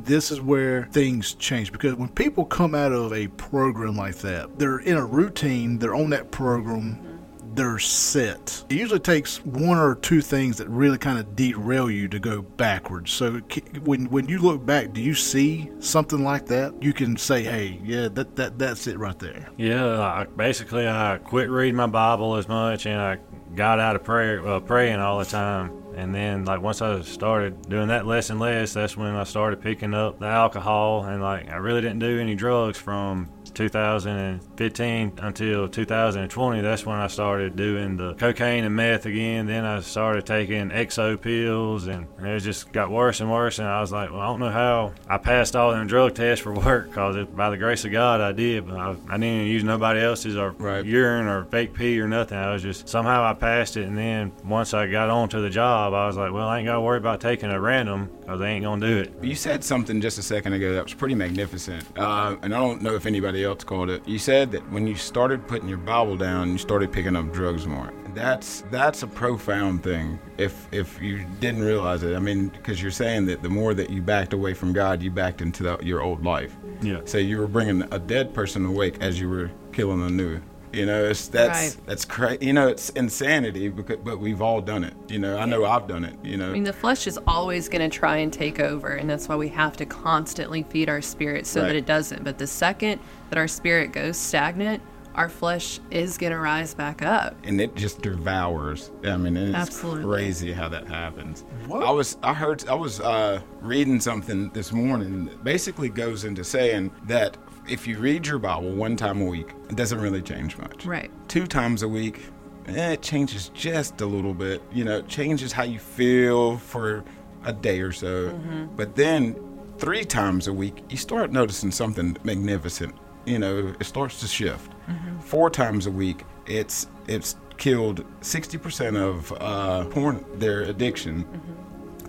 this 0.00 0.32
is 0.32 0.40
where 0.40 0.86
things 0.90 1.34
change? 1.34 1.70
Because 1.70 1.94
when 1.94 2.08
people 2.08 2.44
come 2.44 2.74
out 2.74 2.90
of 2.90 3.12
a 3.12 3.28
program 3.28 3.96
like 3.96 4.16
that, 4.16 4.58
they're 4.58 4.80
in 4.80 4.96
a 4.96 5.06
routine, 5.06 5.78
they're 5.78 5.94
on 5.94 6.10
that 6.10 6.32
program, 6.32 7.15
they're 7.56 7.78
set. 7.78 8.64
It 8.68 8.76
usually 8.76 9.00
takes 9.00 9.44
one 9.44 9.78
or 9.78 9.96
two 9.96 10.20
things 10.20 10.58
that 10.58 10.68
really 10.68 10.98
kind 10.98 11.18
of 11.18 11.34
derail 11.34 11.90
you 11.90 12.06
to 12.08 12.18
go 12.18 12.42
backwards. 12.42 13.10
So 13.10 13.38
when 13.84 14.06
when 14.10 14.28
you 14.28 14.38
look 14.38 14.64
back, 14.64 14.92
do 14.92 15.00
you 15.00 15.14
see 15.14 15.70
something 15.80 16.22
like 16.22 16.46
that? 16.46 16.74
You 16.82 16.92
can 16.92 17.16
say, 17.16 17.42
"Hey, 17.42 17.80
yeah, 17.82 18.08
that 18.08 18.36
that 18.36 18.58
that's 18.58 18.86
it 18.86 18.98
right 18.98 19.18
there." 19.18 19.48
yeah, 19.56 20.00
I, 20.00 20.24
basically 20.24 20.86
I 20.86 21.18
quit 21.24 21.50
reading 21.50 21.76
my 21.76 21.86
Bible 21.86 22.36
as 22.36 22.46
much, 22.46 22.86
and 22.86 23.00
I 23.00 23.18
got 23.54 23.80
out 23.80 23.96
of 23.96 24.04
prayer, 24.04 24.46
uh, 24.46 24.60
praying 24.60 25.00
all 25.00 25.18
the 25.18 25.24
time. 25.24 25.72
And 25.96 26.14
then, 26.14 26.44
like 26.44 26.60
once 26.60 26.82
I 26.82 27.00
started 27.00 27.70
doing 27.70 27.88
that 27.88 28.06
less 28.06 28.28
and 28.28 28.38
less, 28.38 28.74
that's 28.74 28.98
when 28.98 29.14
I 29.14 29.24
started 29.24 29.62
picking 29.62 29.94
up 29.94 30.18
the 30.18 30.26
alcohol, 30.26 31.04
and 31.04 31.22
like 31.22 31.48
I 31.48 31.56
really 31.56 31.80
didn't 31.80 32.00
do 32.00 32.20
any 32.20 32.34
drugs 32.34 32.76
from 32.76 33.30
2015 33.56 35.12
until 35.18 35.68
2020. 35.68 36.60
That's 36.60 36.86
when 36.86 36.96
I 36.98 37.06
started 37.06 37.56
doing 37.56 37.96
the 37.96 38.14
cocaine 38.14 38.64
and 38.64 38.74
meth 38.76 39.06
again. 39.06 39.46
Then 39.46 39.64
I 39.64 39.80
started 39.80 40.26
taking 40.26 40.70
exo 40.70 41.20
pills, 41.20 41.86
and 41.86 42.06
it 42.20 42.40
just 42.40 42.72
got 42.72 42.90
worse 42.90 43.20
and 43.20 43.30
worse. 43.30 43.58
And 43.58 43.66
I 43.68 43.80
was 43.80 43.92
like, 43.92 44.10
well, 44.10 44.20
I 44.20 44.26
don't 44.26 44.40
know 44.40 44.50
how 44.50 44.92
I 45.08 45.18
passed 45.18 45.56
all 45.56 45.70
them 45.72 45.86
drug 45.86 46.14
tests 46.14 46.42
for 46.42 46.52
work, 46.54 46.92
cause 46.92 47.16
by 47.34 47.50
the 47.50 47.56
grace 47.56 47.84
of 47.84 47.92
God, 47.92 48.20
I 48.20 48.32
did. 48.32 48.66
But 48.66 48.76
I, 48.76 48.96
I 49.08 49.18
didn't 49.18 49.46
use 49.46 49.64
nobody 49.64 50.00
else's 50.00 50.36
or 50.36 50.50
Right. 50.58 50.84
urine 50.84 51.26
or 51.26 51.44
fake 51.46 51.74
pee 51.74 52.00
or 52.00 52.08
nothing. 52.08 52.38
I 52.38 52.52
was 52.52 52.62
just 52.62 52.88
somehow 52.88 53.24
I 53.24 53.34
passed 53.34 53.76
it, 53.76 53.86
and 53.86 53.96
then 53.96 54.32
once 54.44 54.74
I 54.74 54.86
got 54.86 55.10
onto 55.10 55.40
the 55.40 55.50
job, 55.50 55.92
I 55.94 56.06
was 56.06 56.16
like, 56.16 56.32
well, 56.32 56.48
I 56.48 56.58
ain't 56.58 56.66
gotta 56.66 56.80
worry 56.80 56.98
about 56.98 57.20
taking 57.20 57.50
a 57.50 57.60
random, 57.60 58.10
cause 58.26 58.38
they 58.40 58.50
ain't 58.50 58.64
gonna 58.64 58.86
do 58.86 58.98
it. 58.98 59.12
You 59.22 59.34
said 59.34 59.62
something 59.62 60.00
just 60.00 60.18
a 60.18 60.22
second 60.22 60.52
ago 60.52 60.74
that 60.74 60.84
was 60.84 60.94
pretty 60.94 61.14
magnificent, 61.14 61.84
uh, 61.98 62.36
and 62.42 62.54
I 62.54 62.58
don't 62.58 62.82
know 62.82 62.94
if 62.94 63.06
anybody 63.06 63.44
else 63.44 63.64
called 63.64 63.90
it. 63.90 64.06
You 64.06 64.18
said 64.18 64.50
that 64.52 64.70
when 64.70 64.86
you 64.86 64.94
started 64.94 65.46
putting 65.46 65.68
your 65.68 65.78
Bible 65.78 66.16
down, 66.16 66.52
you 66.52 66.58
started 66.58 66.92
picking 66.92 67.16
up 67.16 67.32
drugs 67.32 67.66
more. 67.66 67.92
That's 68.14 68.62
that's 68.70 69.02
a 69.02 69.06
profound 69.06 69.82
thing. 69.82 70.18
If 70.38 70.68
if 70.72 71.00
you 71.00 71.24
didn't 71.40 71.62
realize 71.62 72.02
it, 72.02 72.16
I 72.16 72.18
mean, 72.18 72.48
because 72.48 72.80
you're 72.82 72.90
saying 72.90 73.26
that 73.26 73.42
the 73.42 73.50
more 73.50 73.74
that 73.74 73.90
you 73.90 74.02
backed 74.02 74.32
away 74.32 74.54
from 74.54 74.72
God, 74.72 75.02
you 75.02 75.10
backed 75.10 75.42
into 75.42 75.62
the, 75.62 75.78
your 75.82 76.02
old 76.02 76.24
life. 76.24 76.56
Yeah. 76.80 77.00
So 77.04 77.18
you 77.18 77.38
were 77.38 77.46
bringing 77.46 77.82
a 77.90 77.98
dead 77.98 78.34
person 78.34 78.64
awake 78.64 78.96
as 79.00 79.20
you 79.20 79.28
were 79.28 79.50
killing 79.72 80.02
a 80.02 80.10
new. 80.10 80.40
You 80.76 80.84
know, 80.84 81.04
it's 81.04 81.28
that's 81.28 81.76
Right. 81.76 81.86
that's 81.86 82.04
crazy. 82.04 82.44
You 82.46 82.52
know, 82.52 82.68
it's 82.68 82.90
insanity, 82.90 83.68
because, 83.70 83.96
but 84.04 84.18
we've 84.20 84.42
all 84.42 84.60
done 84.60 84.84
it. 84.84 84.92
You 85.08 85.18
know, 85.18 85.38
I 85.38 85.46
know 85.46 85.64
I've 85.64 85.86
done 85.88 86.04
it. 86.04 86.14
You 86.22 86.36
know, 86.36 86.50
I 86.50 86.52
mean, 86.52 86.64
the 86.64 86.72
flesh 86.74 87.06
is 87.06 87.18
always 87.26 87.68
going 87.70 87.88
to 87.88 87.94
try 87.98 88.18
and 88.18 88.30
take 88.30 88.60
over, 88.60 88.88
and 88.88 89.08
that's 89.08 89.26
why 89.28 89.36
we 89.36 89.48
have 89.48 89.76
to 89.78 89.86
constantly 89.86 90.62
feed 90.64 90.90
our 90.90 91.00
spirit 91.00 91.46
so 91.46 91.60
Right. 91.62 91.68
that 91.68 91.76
it 91.76 91.86
doesn't. 91.86 92.24
But 92.24 92.36
the 92.36 92.46
second 92.46 93.00
that 93.30 93.38
our 93.38 93.48
spirit 93.48 93.92
goes 93.92 94.18
stagnant, 94.18 94.82
our 95.14 95.30
flesh 95.30 95.80
is 95.90 96.18
going 96.18 96.32
to 96.32 96.38
rise 96.38 96.74
back 96.74 97.00
up. 97.00 97.34
and 97.44 97.58
it 97.58 97.74
just 97.74 98.02
devours. 98.02 98.90
I 99.02 99.16
mean, 99.16 99.34
it's 99.34 99.56
Absolutely. 99.56 100.04
crazy 100.04 100.52
how 100.52 100.68
that 100.68 100.86
happens. 100.86 101.42
What? 101.66 101.84
I 101.86 101.90
was, 101.90 102.18
I 102.22 102.34
heard, 102.34 102.68
I 102.68 102.74
was 102.74 103.00
uh, 103.00 103.40
reading 103.62 103.98
something 103.98 104.50
this 104.50 104.72
morning 104.72 105.24
that 105.24 105.42
basically 105.42 105.88
goes 105.88 106.24
into 106.24 106.44
saying 106.44 106.90
that 107.06 107.38
if 107.68 107.86
you 107.86 107.98
read 107.98 108.26
your 108.26 108.38
Bible 108.38 108.70
one 108.70 108.96
time 108.96 109.20
a 109.20 109.24
week, 109.24 109.50
it 109.68 109.76
doesn't 109.76 110.00
really 110.00 110.22
change 110.22 110.56
much. 110.58 110.84
Right. 110.84 111.10
Two 111.28 111.46
times 111.46 111.82
a 111.82 111.88
week, 111.88 112.22
eh, 112.68 112.92
it 112.92 113.02
changes 113.02 113.50
just 113.54 114.00
a 114.00 114.06
little 114.06 114.34
bit. 114.34 114.62
You 114.72 114.84
know, 114.84 114.98
it 114.98 115.08
changes 115.08 115.52
how 115.52 115.64
you 115.64 115.78
feel 115.78 116.58
for 116.58 117.04
a 117.44 117.52
day 117.52 117.80
or 117.80 117.92
so. 117.92 118.38
But 118.76 118.96
then 118.96 119.36
three 119.78 120.04
times 120.04 120.48
a 120.48 120.52
week, 120.52 120.82
you 120.88 120.96
start 120.96 121.30
noticing 121.32 121.70
something 121.70 122.16
magnificent. 122.24 122.94
You 123.24 123.38
know, 123.38 123.74
it 123.78 123.84
starts 123.84 124.20
to 124.20 124.26
shift. 124.26 124.72
Four 125.20 125.50
times 125.50 125.86
a 125.86 125.90
week, 125.90 126.22
it's 126.46 126.86
it's 127.08 127.36
killed 127.56 128.04
60% 128.20 128.96
of 128.96 129.32
uh, 129.40 129.86
porn, 129.86 130.24
their 130.34 130.62
addiction. 130.62 131.24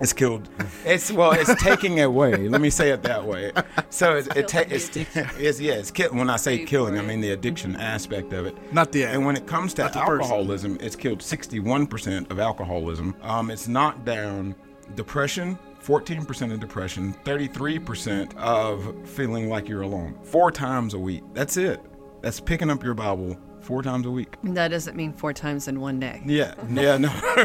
It's 0.02 0.14
killed. 0.14 0.50
It's 0.86 1.12
well. 1.12 1.32
It's 1.34 1.54
taking 1.62 2.00
away. 2.00 2.48
Let 2.48 2.62
me 2.62 2.70
say 2.70 2.92
it 2.92 3.04
that 3.04 3.26
way. 3.26 3.52
So 3.90 4.16
it's 4.16 4.28
it 4.36 4.48
ta- 4.48 4.64
it's, 4.70 4.96
it's 4.96 5.60
yeah. 5.60 5.74
It's 5.74 5.92
kill- 5.92 6.14
when 6.14 6.30
I 6.30 6.38
say 6.38 6.64
killing, 6.66 6.98
I 6.98 7.02
mean 7.02 7.20
the 7.20 7.32
addiction 7.32 7.76
aspect 7.76 8.32
of 8.32 8.46
it. 8.46 8.56
Not 8.74 8.92
the- 8.94 9.04
And 9.04 9.26
when 9.26 9.36
it 9.36 9.46
comes 9.48 9.74
to 9.76 9.84
not 9.84 9.94
the 9.94 10.00
person. 10.00 10.22
alcoholism, 10.32 10.78
it's 10.80 10.96
killed 10.96 11.20
61% 11.20 12.32
of 12.32 12.40
alcoholism. 12.40 13.16
Um, 13.22 13.52
it's 13.52 13.68
knocked 13.68 14.06
down 14.06 14.56
depression. 14.96 15.58
14% 15.84 16.52
of 16.52 16.60
depression, 16.60 17.14
33% 17.24 18.36
of 18.36 19.08
feeling 19.08 19.48
like 19.50 19.70
you're 19.70 19.84
alone. 19.84 20.18
Four 20.24 20.52
times 20.52 20.94
a 20.94 21.00
week. 21.00 21.24
That's 21.34 21.56
it. 21.56 21.80
That's 22.22 22.40
picking 22.42 22.70
up 22.70 22.84
your 22.84 22.94
Bible 22.94 23.38
four 23.62 23.82
times 23.84 24.06
a 24.06 24.12
week. 24.12 24.36
That 24.44 24.70
doesn't 24.70 24.96
mean 24.96 25.14
four 25.14 25.34
times 25.34 25.68
in 25.68 25.80
one 25.80 26.00
day, 26.00 26.22
Yeah, 26.26 26.54
yeah, 26.70 26.98
no. 26.98 27.10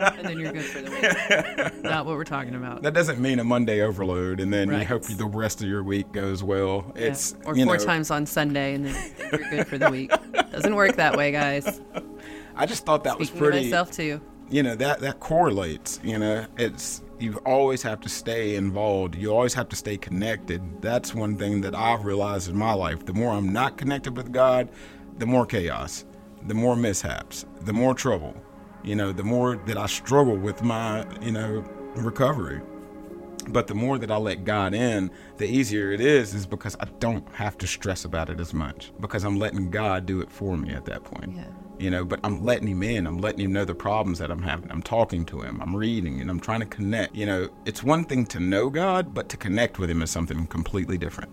and 0.00 0.26
then 0.26 0.38
you're 0.38 0.52
good 0.52 0.64
for 0.64 0.80
the 0.82 0.90
week. 1.72 1.82
Not 1.82 2.06
what 2.06 2.16
we're 2.16 2.24
talking 2.24 2.54
about. 2.54 2.82
That 2.82 2.94
doesn't 2.94 3.18
mean 3.20 3.38
a 3.38 3.44
Monday 3.44 3.80
overload, 3.80 4.40
and 4.40 4.52
then 4.52 4.70
you 4.70 4.84
hope 4.84 5.02
the 5.04 5.26
rest 5.26 5.62
of 5.62 5.68
your 5.68 5.82
week 5.82 6.12
goes 6.12 6.42
well. 6.42 6.92
Yeah. 6.94 7.02
It's 7.02 7.34
or 7.44 7.54
four 7.54 7.64
know, 7.64 7.76
times 7.76 8.10
on 8.10 8.26
Sunday, 8.26 8.74
and 8.74 8.86
then 8.86 9.12
you're 9.32 9.50
good 9.50 9.66
for 9.66 9.78
the 9.78 9.90
week. 9.90 10.10
Doesn't 10.52 10.74
work 10.74 10.96
that 10.96 11.16
way, 11.16 11.32
guys. 11.32 11.80
I 12.54 12.66
just 12.66 12.84
thought 12.86 13.04
that 13.04 13.18
was 13.18 13.28
Speaking 13.28 13.46
of 13.46 13.50
pretty. 13.50 13.66
myself 13.66 13.90
too. 13.90 14.20
You 14.48 14.62
know 14.62 14.76
that 14.76 15.00
that 15.00 15.18
correlates. 15.20 15.98
You 16.04 16.18
know, 16.18 16.46
it's 16.56 17.02
you 17.18 17.36
always 17.44 17.82
have 17.82 18.00
to 18.02 18.08
stay 18.08 18.56
involved. 18.56 19.14
You 19.16 19.32
always 19.32 19.54
have 19.54 19.68
to 19.70 19.76
stay 19.76 19.96
connected. 19.96 20.62
That's 20.82 21.14
one 21.14 21.36
thing 21.36 21.62
that 21.62 21.74
I've 21.74 22.04
realized 22.04 22.48
in 22.48 22.56
my 22.56 22.72
life. 22.72 23.04
The 23.06 23.12
more 23.12 23.32
I'm 23.32 23.52
not 23.52 23.76
connected 23.76 24.16
with 24.16 24.32
God, 24.32 24.68
the 25.18 25.26
more 25.26 25.46
chaos, 25.46 26.04
the 26.46 26.54
more 26.54 26.76
mishaps, 26.76 27.44
the 27.62 27.72
more 27.72 27.94
trouble. 27.94 28.34
You 28.82 28.94
know, 28.94 29.12
the 29.12 29.24
more 29.24 29.56
that 29.56 29.76
I 29.76 29.86
struggle 29.86 30.36
with 30.36 30.62
my 30.62 31.06
you 31.20 31.32
know 31.32 31.64
recovery. 31.96 32.60
But 33.48 33.68
the 33.68 33.74
more 33.74 33.96
that 33.98 34.10
I 34.10 34.16
let 34.16 34.44
God 34.44 34.74
in, 34.74 35.10
the 35.36 35.46
easier 35.46 35.92
it 35.92 36.00
is, 36.00 36.34
is 36.34 36.46
because 36.46 36.76
I 36.80 36.86
don't 36.98 37.28
have 37.32 37.56
to 37.58 37.66
stress 37.66 38.04
about 38.04 38.28
it 38.28 38.40
as 38.40 38.52
much 38.52 38.92
because 39.00 39.24
I'm 39.24 39.38
letting 39.38 39.70
God 39.70 40.04
do 40.04 40.20
it 40.20 40.30
for 40.32 40.56
me 40.56 40.70
at 40.70 40.84
that 40.86 41.04
point. 41.04 41.36
Yeah. 41.36 41.44
You 41.78 41.90
know, 41.90 42.04
but 42.04 42.18
I'm 42.24 42.44
letting 42.44 42.66
Him 42.66 42.82
in. 42.82 43.06
I'm 43.06 43.18
letting 43.18 43.40
Him 43.40 43.52
know 43.52 43.64
the 43.64 43.74
problems 43.74 44.18
that 44.18 44.32
I'm 44.32 44.42
having. 44.42 44.70
I'm 44.72 44.82
talking 44.82 45.24
to 45.26 45.42
Him. 45.42 45.60
I'm 45.60 45.76
reading 45.76 46.20
and 46.20 46.28
I'm 46.28 46.40
trying 46.40 46.60
to 46.60 46.66
connect. 46.66 47.14
You 47.14 47.26
know, 47.26 47.48
it's 47.66 47.84
one 47.84 48.04
thing 48.04 48.26
to 48.26 48.40
know 48.40 48.68
God, 48.68 49.14
but 49.14 49.28
to 49.28 49.36
connect 49.36 49.78
with 49.78 49.90
Him 49.90 50.02
is 50.02 50.10
something 50.10 50.46
completely 50.48 50.98
different. 50.98 51.30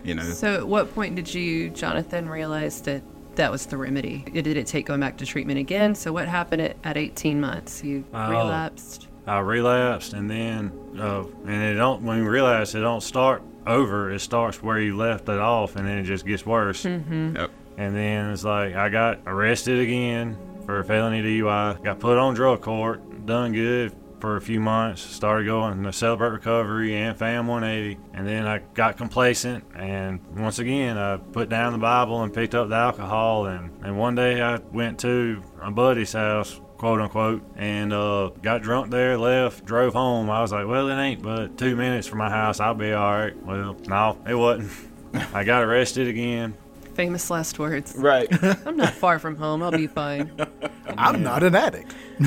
Right. 0.00 0.06
You 0.08 0.14
know, 0.14 0.22
So, 0.22 0.54
at 0.54 0.66
what 0.68 0.94
point 0.94 1.14
did 1.16 1.32
you, 1.32 1.70
Jonathan, 1.70 2.28
realize 2.28 2.80
that 2.82 3.02
that 3.36 3.50
was 3.50 3.66
the 3.66 3.76
remedy? 3.76 4.24
Did 4.32 4.46
it 4.46 4.66
take 4.66 4.86
going 4.86 5.00
back 5.00 5.16
to 5.18 5.26
treatment 5.26 5.58
again? 5.58 5.94
So, 5.94 6.12
what 6.12 6.28
happened 6.28 6.62
at, 6.62 6.76
at 6.84 6.96
18 6.96 7.40
months? 7.40 7.82
You 7.84 8.04
Oh. 8.12 8.30
relapsed. 8.30 9.06
I 9.26 9.38
relapsed, 9.40 10.14
and 10.14 10.28
then 10.28 10.72
uh, 10.98 11.24
and 11.46 11.62
it 11.62 11.74
don't. 11.74 12.02
When 12.02 12.18
you 12.18 12.28
realize 12.28 12.74
it 12.74 12.80
don't 12.80 13.02
start 13.02 13.42
over, 13.66 14.10
it 14.10 14.20
starts 14.20 14.62
where 14.62 14.80
you 14.80 14.96
left 14.96 15.28
it 15.28 15.38
off, 15.38 15.76
and 15.76 15.86
then 15.86 15.98
it 15.98 16.04
just 16.04 16.26
gets 16.26 16.44
worse. 16.44 16.84
yep. 16.84 17.50
And 17.78 17.94
then 17.94 18.30
it's 18.30 18.42
like 18.44 18.74
I 18.74 18.88
got 18.88 19.20
arrested 19.26 19.78
again 19.78 20.36
for 20.66 20.80
a 20.80 20.84
felony 20.84 21.22
DUI. 21.22 21.82
Got 21.84 22.00
put 22.00 22.18
on 22.18 22.34
drug 22.34 22.60
court. 22.62 23.02
Done 23.26 23.52
good. 23.52 23.92
For 24.20 24.36
a 24.36 24.40
few 24.40 24.60
months. 24.60 25.02
Started 25.02 25.46
going 25.46 25.82
to 25.82 25.92
Celebrate 25.92 26.30
Recovery 26.30 26.96
and 26.96 27.16
Fam 27.16 27.46
180, 27.46 28.00
and 28.14 28.26
then 28.26 28.46
I 28.46 28.58
got 28.74 28.96
complacent. 28.96 29.64
And 29.74 30.20
once 30.36 30.58
again, 30.58 30.98
I 30.98 31.16
put 31.16 31.48
down 31.48 31.72
the 31.72 31.78
Bible 31.78 32.22
and 32.22 32.32
picked 32.32 32.54
up 32.54 32.68
the 32.68 32.76
alcohol. 32.76 33.46
And, 33.46 33.84
and 33.84 33.98
one 33.98 34.14
day 34.14 34.40
I 34.40 34.56
went 34.56 34.98
to 35.00 35.42
a 35.60 35.70
buddy's 35.70 36.12
house 36.12 36.60
quote 36.80 36.98
unquote, 37.02 37.42
and 37.56 37.92
uh, 37.92 38.30
got 38.40 38.62
drunk 38.62 38.90
there, 38.90 39.18
left, 39.18 39.66
drove 39.66 39.92
home. 39.92 40.30
I 40.30 40.40
was 40.40 40.50
like, 40.50 40.66
well, 40.66 40.88
it 40.88 40.94
ain't 40.94 41.20
but 41.20 41.58
two 41.58 41.76
minutes 41.76 42.06
from 42.06 42.20
my 42.20 42.30
house. 42.30 42.58
I'll 42.58 42.72
be 42.72 42.92
all 42.92 43.12
right. 43.12 43.36
Well, 43.44 43.76
no, 43.86 44.18
it 44.26 44.34
wasn't. 44.34 44.72
I 45.34 45.44
got 45.44 45.62
arrested 45.62 46.08
again. 46.08 46.54
Famous 46.94 47.30
last 47.30 47.58
words. 47.58 47.94
Right. 47.96 48.28
I'm 48.66 48.76
not 48.76 48.94
far 48.94 49.18
from 49.18 49.36
home. 49.36 49.62
I'll 49.62 49.70
be 49.70 49.86
fine. 49.86 50.30
I'm 50.98 51.22
not 51.22 51.42
an 51.42 51.54
addict. 51.54 51.94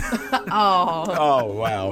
Oh, 0.55 1.05
oh 1.07 1.45
wow. 1.45 1.91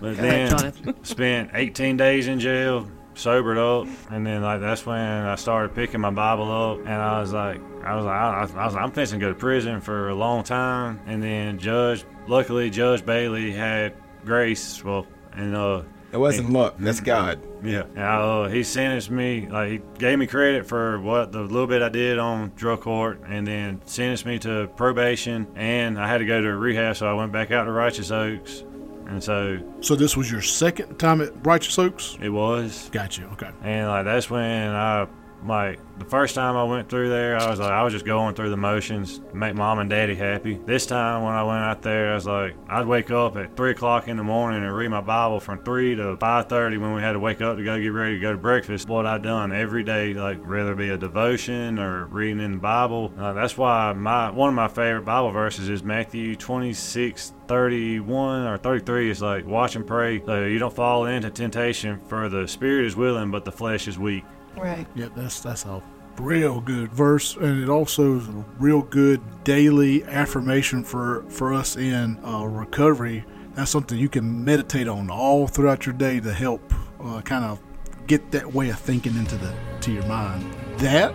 But 0.00 0.16
then 0.16 0.50
Jonathan. 0.50 1.04
spent 1.04 1.50
18 1.54 1.96
days 1.96 2.26
in 2.28 2.40
jail, 2.40 2.88
sobered 3.14 3.58
up, 3.58 3.86
and 4.10 4.26
then 4.26 4.42
like 4.42 4.60
that's 4.60 4.86
when 4.86 4.98
I 4.98 5.34
started 5.34 5.74
picking 5.74 6.00
my 6.00 6.10
Bible 6.10 6.50
up, 6.50 6.78
and 6.80 6.90
I 6.90 7.20
was 7.20 7.32
like, 7.32 7.60
I 7.84 7.94
was 7.96 8.04
like, 8.04 8.14
I, 8.14 8.62
I 8.62 8.64
was 8.64 8.74
like, 8.74 8.82
I'm 8.82 8.92
fixing 8.92 9.20
to 9.20 9.26
go 9.26 9.32
to 9.32 9.38
prison 9.38 9.80
for 9.80 10.08
a 10.08 10.14
long 10.14 10.42
time, 10.44 11.00
and 11.06 11.22
then 11.22 11.58
Judge, 11.58 12.04
luckily 12.26 12.70
Judge 12.70 13.04
Bailey 13.04 13.52
had 13.52 13.94
grace, 14.24 14.82
well, 14.84 15.06
and 15.32 15.54
uh, 15.54 15.82
It 16.12 16.16
wasn't 16.16 16.50
luck. 16.50 16.74
That's 16.78 17.00
God. 17.00 17.40
yeah, 17.62 17.82
and, 17.82 17.98
uh, 17.98 18.44
he 18.48 18.62
sentenced 18.64 19.10
me, 19.10 19.46
like 19.48 19.70
he 19.70 19.80
gave 19.98 20.18
me 20.18 20.26
credit 20.26 20.66
for 20.66 20.98
what 21.00 21.30
the 21.32 21.40
little 21.42 21.66
bit 21.66 21.82
I 21.82 21.88
did 21.88 22.18
on 22.18 22.52
drug 22.56 22.80
court, 22.80 23.20
and 23.28 23.46
then 23.46 23.80
sentenced 23.84 24.26
me 24.26 24.38
to 24.40 24.68
probation, 24.76 25.46
and 25.54 25.98
I 26.00 26.08
had 26.08 26.18
to 26.18 26.24
go 26.26 26.40
to 26.40 26.56
rehab, 26.56 26.96
so 26.96 27.06
I 27.08 27.12
went 27.14 27.30
back 27.32 27.50
out 27.52 27.64
to 27.64 27.70
Righteous 27.72 28.10
Oaks, 28.10 28.64
and 29.06 29.22
so 29.22 29.58
So 29.80 29.94
this 29.94 30.16
was 30.16 30.30
your 30.30 30.42
second 30.42 30.98
time 30.98 31.20
at 31.20 31.30
Righteous 31.46 31.78
Oaks? 31.78 32.16
it 32.20 32.30
was. 32.30 32.88
Gotcha. 32.92 33.24
Okay. 33.32 33.50
And 33.62 33.88
like 33.88 34.04
that's 34.04 34.28
when 34.30 34.70
I 34.70 35.06
like 35.46 35.78
the 35.98 36.04
first 36.04 36.34
time 36.34 36.56
I 36.56 36.64
went 36.64 36.88
through 36.88 37.08
there, 37.08 37.38
I 37.38 37.48
was 37.48 37.58
like 37.58 37.70
I 37.70 37.82
was 37.82 37.92
just 37.92 38.04
going 38.04 38.34
through 38.34 38.50
the 38.50 38.56
motions, 38.56 39.20
make 39.32 39.54
mom 39.54 39.78
and 39.78 39.88
daddy 39.88 40.14
happy. 40.14 40.58
This 40.66 40.86
time 40.86 41.22
when 41.22 41.32
I 41.32 41.42
went 41.42 41.60
out 41.60 41.82
there, 41.82 42.12
I 42.12 42.14
was 42.14 42.26
like 42.26 42.56
I'd 42.68 42.86
wake 42.86 43.10
up 43.10 43.36
at 43.36 43.56
three 43.56 43.70
o'clock 43.70 44.08
in 44.08 44.16
the 44.16 44.22
morning 44.22 44.62
and 44.62 44.74
read 44.74 44.88
my 44.88 45.00
Bible 45.00 45.40
from 45.40 45.62
three 45.62 45.94
to 45.96 46.16
five 46.18 46.48
thirty 46.48 46.76
when 46.76 46.94
we 46.94 47.00
had 47.00 47.12
to 47.12 47.18
wake 47.18 47.40
up 47.40 47.56
to 47.56 47.64
go 47.64 47.80
get 47.80 47.88
ready 47.88 48.14
to 48.14 48.20
go 48.20 48.32
to 48.32 48.38
breakfast. 48.38 48.88
What 48.88 49.06
I'd 49.06 49.22
done 49.22 49.52
every 49.52 49.82
day, 49.82 50.14
like 50.14 50.46
whether 50.46 50.72
it 50.72 50.78
be 50.78 50.90
a 50.90 50.98
devotion 50.98 51.78
or 51.78 52.06
reading 52.06 52.40
in 52.40 52.52
the 52.52 52.58
Bible. 52.58 53.12
Uh, 53.18 53.32
that's 53.32 53.56
why 53.56 53.92
my 53.92 54.30
one 54.30 54.50
of 54.50 54.54
my 54.54 54.68
favorite 54.68 55.04
Bible 55.04 55.30
verses 55.30 55.68
is 55.68 55.82
Matthew 55.82 56.36
twenty 56.36 56.72
six 56.72 57.32
31 57.48 58.46
or 58.46 58.56
33 58.58 59.10
is 59.10 59.20
like 59.20 59.44
watch 59.44 59.74
and 59.74 59.84
pray 59.84 60.22
so 60.24 60.44
you 60.44 60.60
don't 60.60 60.72
fall 60.72 61.06
into 61.06 61.28
temptation 61.30 61.98
for 62.06 62.28
the 62.28 62.46
spirit 62.46 62.86
is 62.86 62.94
willing 62.94 63.32
but 63.32 63.44
the 63.44 63.50
flesh 63.50 63.88
is 63.88 63.98
weak 63.98 64.22
right. 64.56 64.86
Yep, 64.94 65.12
that's 65.16 65.40
that's 65.40 65.64
a 65.64 65.82
real 66.18 66.60
good 66.60 66.92
verse, 66.92 67.36
and 67.36 67.62
it 67.62 67.68
also 67.68 68.16
is 68.18 68.28
a 68.28 68.44
real 68.58 68.82
good 68.82 69.20
daily 69.44 70.04
affirmation 70.04 70.84
for 70.84 71.24
for 71.28 71.52
us 71.54 71.76
in 71.76 72.18
uh, 72.24 72.44
recovery. 72.44 73.24
That's 73.54 73.70
something 73.70 73.98
you 73.98 74.08
can 74.08 74.44
meditate 74.44 74.88
on 74.88 75.10
all 75.10 75.46
throughout 75.46 75.86
your 75.86 75.94
day 75.94 76.20
to 76.20 76.32
help 76.32 76.72
uh, 77.02 77.20
kind 77.22 77.44
of 77.44 77.60
get 78.06 78.30
that 78.32 78.52
way 78.52 78.70
of 78.70 78.78
thinking 78.78 79.16
into 79.16 79.36
the 79.36 79.52
to 79.80 79.92
your 79.92 80.06
mind. 80.06 80.44
That 80.78 81.14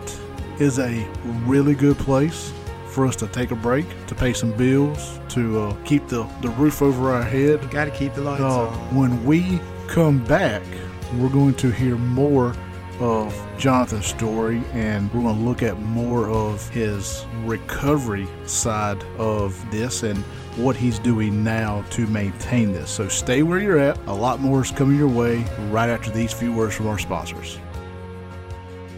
is 0.60 0.80
a 0.80 1.08
really 1.46 1.75
good 1.75 1.98
place 1.98 2.54
for 2.88 3.06
us 3.06 3.15
to 3.18 3.27
take 3.27 3.51
a 3.51 3.56
break, 3.56 3.86
to 4.08 4.15
pay 4.15 4.32
some 4.32 4.54
bills, 4.54 5.20
to 5.27 5.60
uh, 5.60 5.75
keep 5.84 6.08
the, 6.08 6.24
the 6.42 6.50
roof 6.51 6.82
over 6.82 7.12
our 7.12 7.24
head, 7.24 7.70
Got 7.70 7.86
to 7.86 7.92
keep 7.92 8.13
the 8.13 8.22
lights 8.22 8.42
uh, 8.42 8.68
on. 8.68 8.96
when 8.96 9.25
we 9.25 9.60
come 9.88 10.24
back, 10.24 10.63
we're 11.18 11.30
going 11.30 11.56
to 11.56 11.70
hear 11.72 11.98
more 11.98 12.56
of 12.99 13.35
Jonathan's 13.57 14.05
story 14.05 14.61
and 14.73 15.13
we're 15.13 15.21
going 15.21 15.37
to 15.37 15.41
look 15.41 15.63
at 15.63 15.79
more 15.79 16.29
of 16.29 16.67
his 16.69 17.25
recovery 17.43 18.27
side 18.45 19.03
of 19.17 19.59
this 19.71 20.03
and 20.03 20.17
what 20.57 20.75
he's 20.75 20.99
doing 20.99 21.43
now 21.43 21.83
to 21.89 22.07
maintain 22.07 22.71
this. 22.71 22.89
So 22.89 23.07
stay 23.07 23.43
where 23.43 23.59
you're 23.59 23.79
at. 23.79 23.97
A 24.07 24.13
lot 24.13 24.39
more 24.39 24.61
is 24.61 24.71
coming 24.71 24.97
your 24.97 25.09
way 25.09 25.43
right 25.69 25.89
after 25.89 26.09
these 26.11 26.31
few 26.31 26.53
words 26.53 26.75
from 26.75 26.87
our 26.87 26.99
sponsors. 26.99 27.59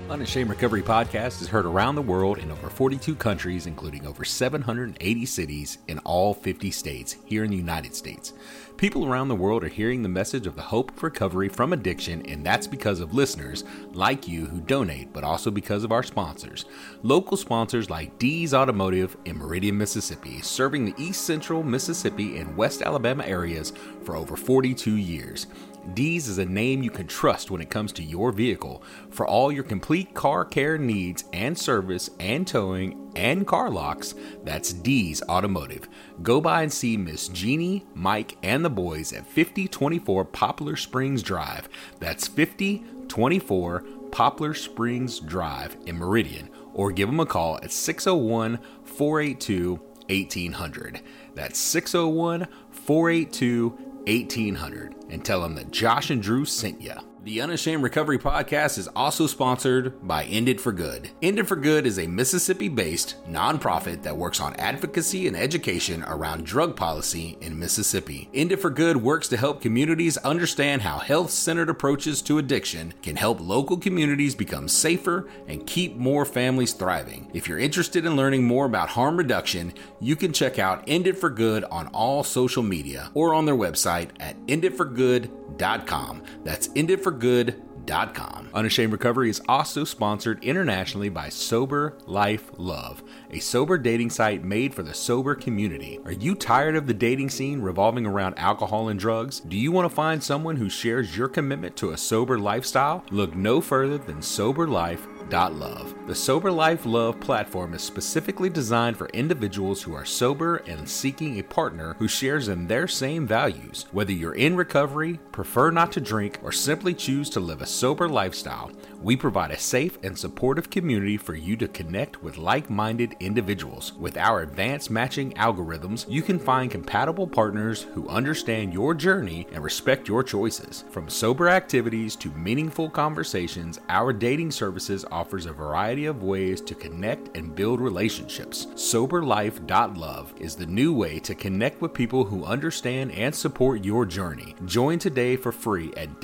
Unashamed 0.09 0.49
Recovery 0.49 0.81
Podcast 0.81 1.41
is 1.41 1.49
heard 1.49 1.65
around 1.65 1.95
the 1.95 2.01
world 2.01 2.37
in 2.37 2.49
over 2.49 2.69
42 2.69 3.13
countries, 3.15 3.65
including 3.65 4.07
over 4.07 4.23
780 4.23 5.25
cities 5.25 5.79
in 5.89 5.99
all 5.99 6.33
50 6.33 6.71
states 6.71 7.17
here 7.25 7.43
in 7.43 7.51
the 7.51 7.57
United 7.57 7.93
States. 7.93 8.31
People 8.77 9.07
around 9.07 9.27
the 9.27 9.35
world 9.35 9.63
are 9.63 9.69
hearing 9.69 10.03
the 10.03 10.09
message 10.09 10.45
of 10.45 10.55
the 10.55 10.61
hope 10.61 10.91
of 10.91 11.01
recovery 11.01 11.49
from 11.49 11.73
addiction, 11.73 12.23
and 12.27 12.45
that's 12.45 12.67
because 12.67 12.99
of 12.99 13.11
listeners 13.11 13.63
like 13.93 14.27
you 14.27 14.45
who 14.45 14.61
donate, 14.61 15.11
but 15.11 15.23
also 15.23 15.49
because 15.49 15.83
of 15.83 15.91
our 15.91 16.03
sponsors. 16.03 16.65
Local 17.01 17.37
sponsors 17.37 17.89
like 17.89 18.19
Dee's 18.19 18.53
Automotive 18.53 19.17
in 19.25 19.35
Meridian, 19.35 19.79
Mississippi, 19.79 20.41
serving 20.41 20.85
the 20.85 20.93
East 20.95 21.23
Central 21.23 21.63
Mississippi 21.63 22.37
and 22.37 22.55
West 22.55 22.83
Alabama 22.83 23.25
areas 23.25 23.73
for 24.03 24.15
over 24.15 24.37
42 24.37 24.95
years. 24.95 25.47
Dee's 25.93 26.27
is 26.27 26.37
a 26.37 26.45
name 26.45 26.83
you 26.83 26.91
can 26.91 27.07
trust 27.07 27.49
when 27.49 27.61
it 27.61 27.69
comes 27.69 27.93
to 27.93 28.03
your 28.03 28.31
vehicle. 28.31 28.83
For 29.09 29.25
all 29.25 29.51
your 29.51 29.63
complete 29.63 30.13
car 30.13 30.43
care 30.43 30.77
needs 30.77 31.23
and 31.31 31.57
service 31.57 32.09
and 32.19 32.45
towing 32.45 33.09
and 33.15 33.47
car 33.47 33.69
locks, 33.69 34.13
that's 34.43 34.73
Dee's 34.73 35.23
Automotive. 35.23 35.87
Go 36.21 36.41
by 36.41 36.63
and 36.63 36.73
see 36.73 36.97
Miss 36.97 37.29
Jeannie, 37.29 37.85
Mike, 37.95 38.37
and 38.43 38.65
the 38.65 38.66
boys 38.69 39.13
at 39.13 39.25
5024 39.27 40.25
Poplar 40.25 40.75
Springs 40.75 41.23
Drive. 41.23 41.69
That's 41.99 42.27
5024 42.27 43.83
Poplar 44.11 44.53
Springs 44.53 45.19
Drive 45.19 45.77
in 45.85 45.97
Meridian, 45.97 46.49
or 46.73 46.91
give 46.91 47.09
them 47.09 47.19
a 47.19 47.25
call 47.25 47.57
at 47.57 47.71
601 47.71 48.59
482 48.83 49.79
1800. 50.09 51.01
That's 51.35 51.59
601 51.59 52.47
482 52.71 53.69
1800 54.07 54.95
and 55.09 55.23
tell 55.23 55.41
them 55.41 55.55
that 55.55 55.71
Josh 55.71 56.09
and 56.09 56.21
Drew 56.21 56.45
sent 56.45 56.81
you. 56.81 56.93
The 57.27 57.41
Unashamed 57.41 57.83
Recovery 57.83 58.17
Podcast 58.17 58.77
is 58.77 58.87
also 58.95 59.27
sponsored 59.27 60.07
by 60.07 60.23
End 60.23 60.47
It 60.47 60.61
For 60.61 60.71
Good. 60.71 61.09
End 61.21 61.39
It 61.39 61.43
For 61.43 61.57
Good 61.57 61.85
is 61.85 61.99
a 61.99 62.07
Mississippi 62.07 62.69
based 62.69 63.17
nonprofit 63.29 64.01
that 64.03 64.15
works 64.15 64.39
on 64.39 64.55
advocacy 64.55 65.27
and 65.27 65.35
education 65.35 66.05
around 66.07 66.45
drug 66.45 66.77
policy 66.77 67.37
in 67.41 67.59
Mississippi. 67.59 68.29
End 68.33 68.53
It 68.53 68.61
For 68.61 68.69
Good 68.69 68.95
works 68.95 69.27
to 69.27 69.35
help 69.35 69.59
communities 69.59 70.15
understand 70.15 70.83
how 70.83 70.99
health 70.99 71.29
centered 71.29 71.69
approaches 71.69 72.21
to 72.21 72.37
addiction 72.37 72.93
can 73.01 73.17
help 73.17 73.41
local 73.41 73.75
communities 73.75 74.33
become 74.33 74.69
safer 74.69 75.27
and 75.49 75.67
keep 75.67 75.97
more 75.97 76.23
families 76.23 76.71
thriving. 76.71 77.29
If 77.33 77.49
you're 77.49 77.59
interested 77.59 78.05
in 78.05 78.15
learning 78.15 78.45
more 78.45 78.67
about 78.67 78.87
harm 78.87 79.17
reduction, 79.17 79.73
you 79.99 80.15
can 80.15 80.31
check 80.31 80.59
out 80.59 80.85
End 80.87 81.07
It 81.07 81.17
For 81.17 81.29
Good 81.29 81.65
on 81.65 81.87
all 81.87 82.23
social 82.23 82.63
media 82.63 83.11
or 83.13 83.33
on 83.33 83.43
their 83.43 83.53
website 83.53 84.11
at 84.21 84.39
enditforgood.com. 84.47 86.23
That's 86.45 86.69
enditforgood.com. 87.17 88.49
Unashamed 88.53 88.91
Recovery 88.91 89.29
is 89.29 89.41
also 89.47 89.83
sponsored 89.83 90.43
internationally 90.43 91.09
by 91.09 91.29
Sober 91.29 91.97
Life 92.05 92.51
Love, 92.57 93.03
a 93.31 93.39
sober 93.39 93.77
dating 93.77 94.09
site 94.09 94.43
made 94.43 94.73
for 94.73 94.83
the 94.83 94.93
sober 94.93 95.35
community. 95.35 95.99
Are 96.05 96.11
you 96.11 96.35
tired 96.35 96.75
of 96.75 96.87
the 96.87 96.93
dating 96.93 97.29
scene 97.29 97.61
revolving 97.61 98.05
around 98.05 98.37
alcohol 98.37 98.89
and 98.89 98.99
drugs? 98.99 99.39
Do 99.39 99.57
you 99.57 99.71
want 99.71 99.89
to 99.89 99.95
find 99.95 100.23
someone 100.23 100.57
who 100.57 100.69
shares 100.69 101.17
your 101.17 101.27
commitment 101.27 101.75
to 101.77 101.91
a 101.91 101.97
sober 101.97 102.37
lifestyle? 102.37 103.03
Look 103.11 103.35
no 103.35 103.61
further 103.61 103.97
than 103.97 104.21
Sober 104.21 104.67
Life 104.67 105.07
Love. 105.31 105.93
The 106.07 106.15
Sober 106.15 106.51
Life 106.51 106.85
Love 106.85 107.19
platform 107.19 107.73
is 107.73 107.81
specifically 107.81 108.49
designed 108.49 108.95
for 108.95 109.07
individuals 109.07 109.83
who 109.83 109.93
are 109.93 110.05
sober 110.05 110.57
and 110.67 110.87
seeking 110.87 111.37
a 111.37 111.43
partner 111.43 111.95
who 111.99 112.07
shares 112.07 112.47
in 112.47 112.67
their 112.67 112.87
same 112.87 113.27
values. 113.27 113.87
Whether 113.91 114.13
you're 114.13 114.35
in 114.35 114.55
recovery, 114.55 115.19
prefer 115.33 115.69
not 115.69 115.91
to 115.93 116.01
drink, 116.01 116.39
or 116.43 116.51
simply 116.51 116.93
choose 116.93 117.29
to 117.31 117.41
live 117.41 117.61
a 117.61 117.65
sober 117.65 118.07
lifestyle, 118.07 118.71
we 119.01 119.15
provide 119.15 119.51
a 119.51 119.59
safe 119.59 119.97
and 120.03 120.17
supportive 120.17 120.69
community 120.69 121.17
for 121.17 121.35
you 121.35 121.55
to 121.57 121.67
connect 121.67 122.23
with 122.23 122.37
like 122.37 122.69
minded 122.69 123.15
individuals. 123.19 123.93
With 123.93 124.17
our 124.17 124.41
advanced 124.41 124.89
matching 124.89 125.33
algorithms, 125.33 126.05
you 126.09 126.21
can 126.21 126.39
find 126.39 126.71
compatible 126.71 127.27
partners 127.27 127.83
who 127.93 128.07
understand 128.09 128.73
your 128.73 128.93
journey 128.93 129.47
and 129.51 129.63
respect 129.63 130.07
your 130.07 130.23
choices. 130.23 130.83
From 130.89 131.09
sober 131.09 131.49
activities 131.49 132.15
to 132.17 132.29
meaningful 132.31 132.89
conversations, 132.89 133.79
our 133.89 134.13
dating 134.13 134.51
services 134.51 135.05
offers 135.11 135.45
a 135.45 135.53
variety 135.53 136.05
of 136.05 136.23
ways 136.23 136.61
to 136.61 136.75
connect 136.75 137.35
and 137.37 137.55
build 137.55 137.79
relationships. 137.79 138.67
SoberLife.love 138.75 140.33
is 140.39 140.55
the 140.55 140.65
new 140.65 140.93
way 140.93 141.19
to 141.19 141.35
connect 141.35 141.81
with 141.81 141.93
people 141.93 142.23
who 142.23 142.45
understand 142.45 143.11
and 143.11 143.33
support 143.33 143.85
your 143.85 144.05
journey. 144.05 144.55
Join 144.65 144.99
today 144.99 145.35
for 145.35 145.51
free 145.51 145.93
at 145.95 146.19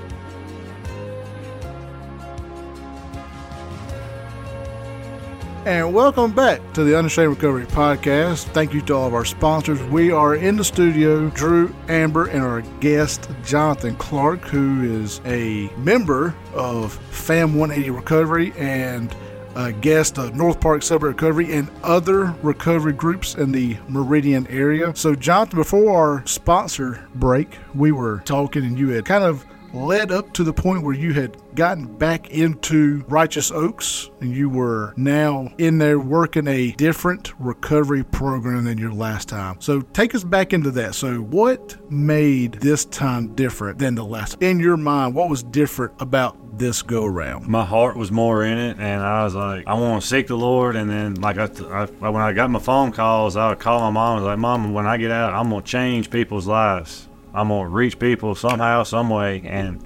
And 5.64 5.94
welcome 5.94 6.32
back 6.32 6.60
to 6.74 6.84
the 6.84 6.98
Unashamed 6.98 7.36
Recovery 7.36 7.68
Podcast. 7.68 8.46
Thank 8.46 8.74
you 8.74 8.82
to 8.82 8.96
all 8.96 9.06
of 9.06 9.14
our 9.14 9.26
sponsors. 9.26 9.80
We 9.92 10.10
are 10.10 10.34
in 10.34 10.58
the 10.58 10.64
studio, 10.64 11.30
Drew, 11.30 11.72
Amber, 11.88 12.26
and 12.26 12.42
our 12.42 12.62
guest, 12.80 13.30
Jonathan 13.46 13.96
Clark, 13.98 14.42
who 14.42 14.82
is 14.82 15.22
a 15.24 15.70
member 15.78 16.34
of 16.56 16.94
FAM 17.12 17.54
180 17.54 17.92
Recovery 17.92 18.54
and 18.58 19.16
a 19.54 19.72
guest 19.72 20.18
of 20.18 20.34
North 20.34 20.60
Park 20.60 20.82
Sober 20.82 21.10
Recovery 21.10 21.54
and 21.54 21.70
other 21.84 22.34
recovery 22.42 22.94
groups 22.94 23.36
in 23.36 23.52
the 23.52 23.78
Meridian 23.88 24.48
area. 24.48 24.96
So, 24.96 25.14
Jonathan, 25.14 25.60
before 25.60 25.96
our 25.96 26.26
sponsor 26.26 27.08
break, 27.14 27.60
we 27.76 27.92
were 27.92 28.24
talking 28.26 28.66
and 28.66 28.80
you 28.80 28.90
had 28.90 29.06
kind 29.06 29.24
of 29.24 29.46
led 29.74 30.12
up 30.12 30.34
to 30.34 30.44
the 30.44 30.54
point 30.54 30.84
where 30.84 30.96
you 30.96 31.14
had 31.14 31.38
gotten 31.56 31.86
back 31.86 32.30
into 32.32 33.04
Righteous 33.08 33.52
Oaks 33.52 34.10
and 34.22 34.36
you 34.36 34.50
were 34.50 34.94
now 34.98 35.52
in 35.58 35.78
there 35.78 36.00
working 36.00 36.48
a 36.48 36.72
different 36.72 37.34
recovery 37.40 38.04
program 38.04 38.66
than 38.66 38.78
your 38.78 38.94
last 38.94 39.30
time. 39.30 39.60
So 39.60 39.82
take 39.82 40.16
us 40.16 40.24
back 40.24 40.54
into 40.54 40.72
that. 40.72 40.96
So 40.96 41.18
what 41.18 41.78
made 41.92 42.54
this 42.56 42.86
time 42.86 43.36
different 43.36 43.80
than 43.80 43.96
the 43.96 44.06
last? 44.06 44.42
In 44.42 44.60
your 44.60 44.78
mind, 44.78 45.16
what 45.16 45.30
was 45.30 45.44
different 45.44 45.94
about 46.00 46.38
this 46.58 46.82
go 46.82 47.06
around? 47.06 47.48
my 47.48 47.66
heart 47.66 47.96
was 47.96 48.12
more 48.12 48.44
in 48.44 48.58
it, 48.58 48.78
and 48.78 49.02
I 49.02 49.24
was 49.24 49.34
like, 49.34 49.66
I 49.68 49.74
want 49.74 50.02
to 50.02 50.08
seek 50.08 50.28
the 50.28 50.38
Lord. 50.38 50.76
And 50.76 50.90
then, 50.90 51.16
like, 51.16 51.38
I, 51.38 51.46
I, 51.46 51.86
when 52.10 52.22
I 52.22 52.34
got 52.34 52.50
my 52.50 52.60
phone 52.60 52.92
calls, 52.92 53.36
I 53.36 53.50
would 53.50 53.60
call 53.60 53.80
my 53.80 53.90
mom. 53.90 54.18
And 54.18 54.26
I 54.26 54.30
was 54.30 54.32
like, 54.32 54.40
Mom, 54.40 54.74
when 54.74 54.86
I 54.86 54.98
get 54.98 55.12
out, 55.12 55.34
I'm 55.34 55.50
gonna 55.50 55.62
change 55.62 56.10
people's 56.10 56.48
lives. 56.48 57.08
I'm 57.34 57.48
gonna 57.50 57.70
reach 57.70 58.00
people 58.00 58.36
somehow, 58.36 58.84
some 58.84 59.10
way. 59.10 59.42
And 59.46 59.86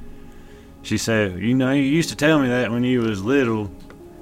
she 0.82 0.98
said, 0.98 1.40
You 1.40 1.54
know, 1.54 1.72
you 1.72 1.84
used 1.84 2.10
to 2.10 2.16
tell 2.16 2.40
me 2.40 2.48
that 2.48 2.72
when 2.72 2.84
you 2.84 3.02
was 3.02 3.24
little, 3.24 3.72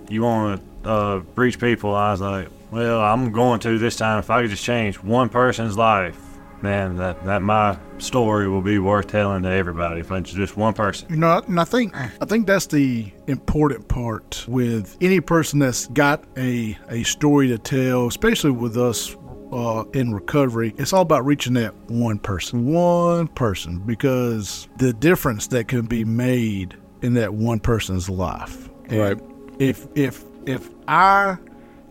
you 0.10 0.24
want 0.24 0.62
to 0.84 0.90
uh, 0.90 1.24
reach 1.36 1.60
people. 1.60 1.96
I 1.96 2.12
was 2.12 2.22
like, 2.22 2.48
Well, 2.72 3.02
I'm 3.02 3.32
going 3.32 3.60
to 3.62 3.78
this 3.78 3.96
time. 3.96 4.20
If 4.20 4.30
I 4.30 4.42
could 4.42 4.52
just 4.52 4.64
change 4.64 5.02
one 5.02 5.30
person's 5.30 5.78
life, 5.78 6.20
man, 6.62 6.96
that 6.98 7.24
that 7.26 7.42
my 7.42 7.78
story 7.98 8.48
will 8.48 8.62
be 8.62 8.80
worth 8.80 9.08
telling 9.08 9.44
to 9.44 9.50
everybody. 9.50 10.00
If 10.00 10.12
it's 10.12 10.32
just 10.32 10.58
one 10.58 10.74
person. 10.74 11.08
You 11.10 11.18
know, 11.18 11.42
and 11.46 11.60
I 11.60 11.66
think 11.66 11.96
I 11.96 12.26
think 12.26 12.48
that's 12.48 12.68
the 12.68 13.12
important 13.28 13.88
part 13.88 14.46
with 14.48 14.98
any 15.02 15.20
person 15.20 15.60
that's 15.60 15.88
got 15.88 16.24
a 16.38 16.78
a 16.90 17.04
story 17.04 17.50
to 17.50 17.58
tell, 17.58 18.08
especially 18.08 18.52
with 18.52 18.78
us 18.78 19.16
uh, 19.54 19.84
in 19.94 20.14
recovery. 20.14 20.74
It's 20.78 20.94
all 20.94 21.02
about 21.02 21.26
reaching 21.26 21.54
that 21.54 21.74
one 21.90 22.20
person, 22.20 22.66
one 22.74 23.28
person, 23.30 23.80
because 23.80 24.68
the 24.78 24.94
difference 24.94 25.48
that 25.48 25.68
can 25.68 25.86
be 25.86 26.04
made 26.04 26.76
in 27.02 27.14
that 27.16 27.34
one 27.34 27.60
person's 27.60 28.10
life. 28.10 28.70
And 28.90 29.00
Right. 29.00 29.20
If 29.60 29.88
if 29.96 30.24
if 30.46 30.70
I 30.88 31.38